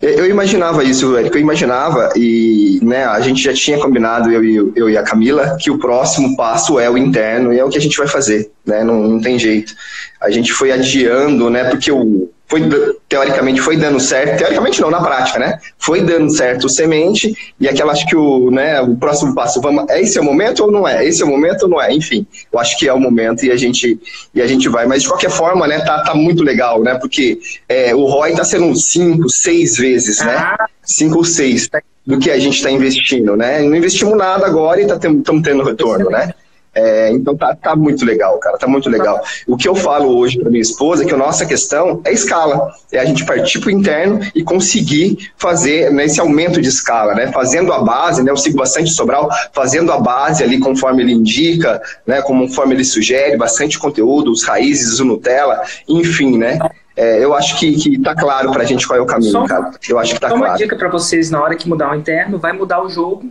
Eu 0.00 0.26
imaginava 0.26 0.82
isso, 0.82 1.16
Érico, 1.16 1.36
eu 1.36 1.40
imaginava, 1.40 2.12
e 2.16 2.80
né, 2.82 3.04
a 3.04 3.20
gente 3.20 3.40
já 3.40 3.54
tinha 3.54 3.78
combinado, 3.78 4.32
eu 4.32 4.44
e, 4.44 4.72
eu 4.74 4.90
e 4.90 4.98
a 4.98 5.02
Camila, 5.04 5.56
que 5.60 5.70
o 5.70 5.78
próximo 5.78 6.36
passo 6.36 6.80
é 6.80 6.90
o 6.90 6.98
interno, 6.98 7.52
e 7.52 7.58
é 7.60 7.64
o 7.64 7.68
que 7.68 7.78
a 7.78 7.80
gente 7.80 7.96
vai 7.96 8.08
fazer, 8.08 8.50
né, 8.66 8.82
não, 8.82 9.00
não 9.00 9.20
tem 9.20 9.38
jeito. 9.38 9.72
A 10.20 10.28
gente 10.28 10.52
foi 10.52 10.72
adiando, 10.72 11.48
né, 11.48 11.70
porque 11.70 11.92
o, 11.92 12.28
foi, 12.52 12.68
teoricamente 13.08 13.62
foi 13.62 13.78
dando 13.78 13.98
certo, 13.98 14.36
teoricamente 14.36 14.78
não, 14.82 14.90
na 14.90 15.00
prática, 15.00 15.38
né? 15.38 15.58
Foi 15.78 16.02
dando 16.02 16.30
certo 16.30 16.64
o 16.64 16.68
semente, 16.68 17.34
e 17.58 17.66
aquela 17.66 17.92
acho 17.92 18.06
que 18.06 18.14
o, 18.14 18.50
né, 18.50 18.78
o 18.82 18.94
próximo 18.94 19.34
passo, 19.34 19.58
vamos, 19.58 19.88
é 19.88 20.02
esse 20.02 20.18
é 20.18 20.20
o 20.20 20.24
momento 20.24 20.64
ou 20.64 20.70
não 20.70 20.86
é? 20.86 21.02
Esse 21.02 21.22
é 21.22 21.24
o 21.24 21.28
momento 21.28 21.62
ou 21.62 21.68
não 21.70 21.80
é? 21.80 21.90
Enfim, 21.94 22.26
eu 22.52 22.58
acho 22.58 22.78
que 22.78 22.86
é 22.86 22.92
o 22.92 23.00
momento 23.00 23.46
e 23.46 23.50
a 23.50 23.56
gente, 23.56 23.98
e 24.34 24.42
a 24.42 24.46
gente 24.46 24.68
vai. 24.68 24.86
Mas 24.86 25.02
de 25.02 25.08
qualquer 25.08 25.30
forma, 25.30 25.66
né, 25.66 25.80
tá, 25.80 26.02
tá 26.02 26.14
muito 26.14 26.42
legal, 26.42 26.82
né? 26.82 26.94
Porque 26.96 27.40
é, 27.66 27.94
o 27.94 28.04
ROI 28.04 28.34
tá 28.34 28.44
sendo 28.44 28.76
cinco, 28.76 29.30
seis 29.30 29.78
vezes, 29.78 30.18
né? 30.18 30.36
Ah. 30.36 30.66
Cinco 30.82 31.18
ou 31.18 31.24
seis 31.24 31.70
do 32.06 32.18
que 32.18 32.30
a 32.30 32.38
gente 32.38 32.56
está 32.56 32.70
investindo, 32.70 33.34
né? 33.34 33.62
Não 33.62 33.74
investimos 33.74 34.14
nada 34.14 34.44
agora 34.44 34.78
e 34.78 34.84
estamos 34.84 35.22
tá 35.22 35.32
tendo 35.42 35.62
retorno, 35.62 36.10
né? 36.10 36.34
É, 36.74 37.10
então 37.10 37.36
tá, 37.36 37.54
tá 37.54 37.76
muito 37.76 38.04
legal, 38.04 38.38
cara, 38.38 38.56
tá 38.56 38.66
muito 38.66 38.88
legal. 38.88 39.20
O 39.46 39.56
que 39.58 39.68
eu 39.68 39.74
falo 39.74 40.16
hoje 40.16 40.38
para 40.38 40.50
minha 40.50 40.62
esposa 40.62 41.04
é 41.04 41.06
que 41.06 41.12
a 41.12 41.18
nossa 41.18 41.44
questão 41.44 42.00
é 42.04 42.12
escala, 42.12 42.72
é 42.90 42.98
a 42.98 43.04
gente 43.04 43.26
partir 43.26 43.58
para 43.60 43.68
o 43.68 43.70
interno 43.70 44.20
e 44.34 44.42
conseguir 44.42 45.30
fazer 45.36 45.92
né, 45.92 46.06
esse 46.06 46.18
aumento 46.18 46.62
de 46.62 46.68
escala, 46.68 47.14
né? 47.14 47.30
Fazendo 47.30 47.72
a 47.72 47.82
base, 47.82 48.22
né? 48.22 48.30
Eu 48.30 48.36
sigo 48.38 48.56
bastante 48.56 48.90
Sobral, 48.90 49.28
fazendo 49.52 49.92
a 49.92 50.00
base 50.00 50.42
ali 50.42 50.58
conforme 50.58 51.02
ele 51.02 51.12
indica, 51.12 51.80
né? 52.06 52.22
Conforme 52.22 52.74
ele 52.74 52.84
sugere, 52.84 53.36
bastante 53.36 53.78
conteúdo, 53.78 54.32
os 54.32 54.42
raízes, 54.42 54.98
o 54.98 55.04
Nutella, 55.04 55.60
enfim, 55.86 56.38
né? 56.38 56.58
É, 56.96 57.22
eu 57.22 57.34
acho 57.34 57.58
que, 57.58 57.72
que 57.74 57.98
tá 57.98 58.14
claro 58.14 58.50
pra 58.50 58.64
gente 58.64 58.86
qual 58.86 58.98
é 58.98 59.02
o 59.02 59.06
caminho, 59.06 59.32
só, 59.32 59.46
cara. 59.46 59.70
Eu 59.88 59.98
acho 59.98 60.14
que 60.14 60.20
tá 60.20 60.28
claro. 60.28 60.42
uma 60.42 60.56
dica 60.56 60.76
para 60.76 60.88
vocês 60.88 61.30
na 61.30 61.42
hora 61.42 61.54
que 61.54 61.68
mudar 61.68 61.90
o 61.92 61.94
interno, 61.94 62.38
vai 62.38 62.52
mudar 62.52 62.82
o 62.82 62.88
jogo 62.88 63.30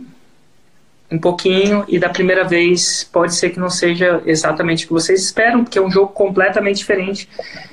um 1.12 1.18
pouquinho 1.18 1.84
e 1.86 1.98
da 1.98 2.08
primeira 2.08 2.42
vez 2.42 3.04
pode 3.04 3.34
ser 3.34 3.50
que 3.50 3.60
não 3.60 3.68
seja 3.68 4.22
exatamente 4.24 4.84
o 4.84 4.88
que 4.88 4.94
vocês 4.94 5.22
esperam, 5.22 5.62
porque 5.62 5.78
é 5.78 5.82
um 5.82 5.90
jogo 5.90 6.12
completamente 6.12 6.78
diferente. 6.78 7.28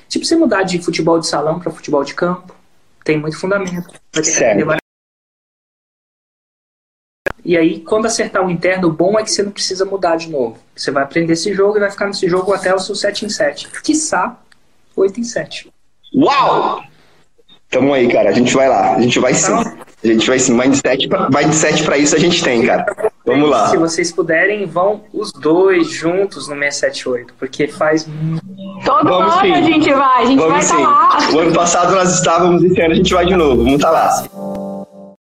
Tipo, 0.09 0.25
você 0.25 0.35
mudar 0.35 0.63
de 0.63 0.81
futebol 0.81 1.19
de 1.19 1.27
salão 1.27 1.57
para 1.57 1.71
futebol 1.71 2.03
de 2.03 2.13
campo, 2.13 2.53
tem 3.03 3.17
muito 3.17 3.39
fundamento. 3.39 3.87
Vai 4.13 4.23
ter 4.23 4.31
que 4.31 4.79
e 7.43 7.57
aí, 7.57 7.79
quando 7.79 8.05
acertar 8.05 8.45
o 8.45 8.51
interno, 8.51 8.89
o 8.89 8.91
bom 8.91 9.17
é 9.17 9.23
que 9.23 9.31
você 9.31 9.41
não 9.41 9.51
precisa 9.51 9.85
mudar 9.85 10.17
de 10.17 10.29
novo. 10.29 10.57
Você 10.75 10.91
vai 10.91 11.03
aprender 11.03 11.33
esse 11.33 11.53
jogo 11.53 11.77
e 11.77 11.79
vai 11.79 11.89
ficar 11.89 12.05
nesse 12.05 12.27
jogo 12.27 12.53
até 12.53 12.75
o 12.75 12.79
seu 12.79 12.93
7 12.93 13.25
em 13.25 13.29
7. 13.29 13.69
Quiçá, 13.81 14.37
8 14.95 15.19
em 15.19 15.23
7. 15.23 15.71
Uau! 16.13 16.83
Tamo 17.69 17.93
aí, 17.93 18.11
cara. 18.11 18.29
A 18.29 18.33
gente 18.33 18.53
vai 18.53 18.67
lá. 18.67 18.95
A 18.95 19.01
gente 19.01 19.19
vai 19.19 19.33
sim. 19.33 19.51
Então, 19.51 19.85
a 20.03 20.07
gente 20.07 20.27
vai 20.27 20.39
sim. 20.39 20.53
Mindset 20.53 21.07
pra, 21.07 21.29
mindset 21.29 21.83
pra 21.83 21.97
isso 21.97 22.15
a 22.15 22.19
gente 22.19 22.43
tem, 22.43 22.65
cara. 22.65 22.85
Vamos 23.29 23.49
lá. 23.49 23.67
Se 23.67 23.77
vocês 23.77 24.11
puderem, 24.11 24.65
vão 24.65 25.01
os 25.13 25.31
dois 25.31 25.89
juntos 25.89 26.47
no 26.47 26.55
678, 26.55 27.33
porque 27.37 27.67
faz. 27.67 28.07
Todo 28.85 29.07
Vamos 29.07 29.33
ano 29.33 29.41
sim. 29.41 29.51
a 29.51 29.61
gente 29.61 29.93
vai, 29.93 30.23
a 30.23 30.25
gente 30.25 30.39
Vamos 30.39 30.53
vai 30.53 30.61
sim. 30.61 30.75
Tá 30.75 30.79
lá. 30.79 31.17
O 31.33 31.39
ano 31.39 31.53
passado 31.53 31.95
nós 31.95 32.13
estávamos, 32.13 32.63
esse 32.63 32.81
ano 32.81 32.91
a 32.91 32.95
gente 32.95 33.13
vai 33.13 33.25
de 33.25 33.35
novo. 33.35 33.57
Vamos 33.57 33.75
estar 33.75 33.91
tá 33.91 33.93
lá. 33.93 34.68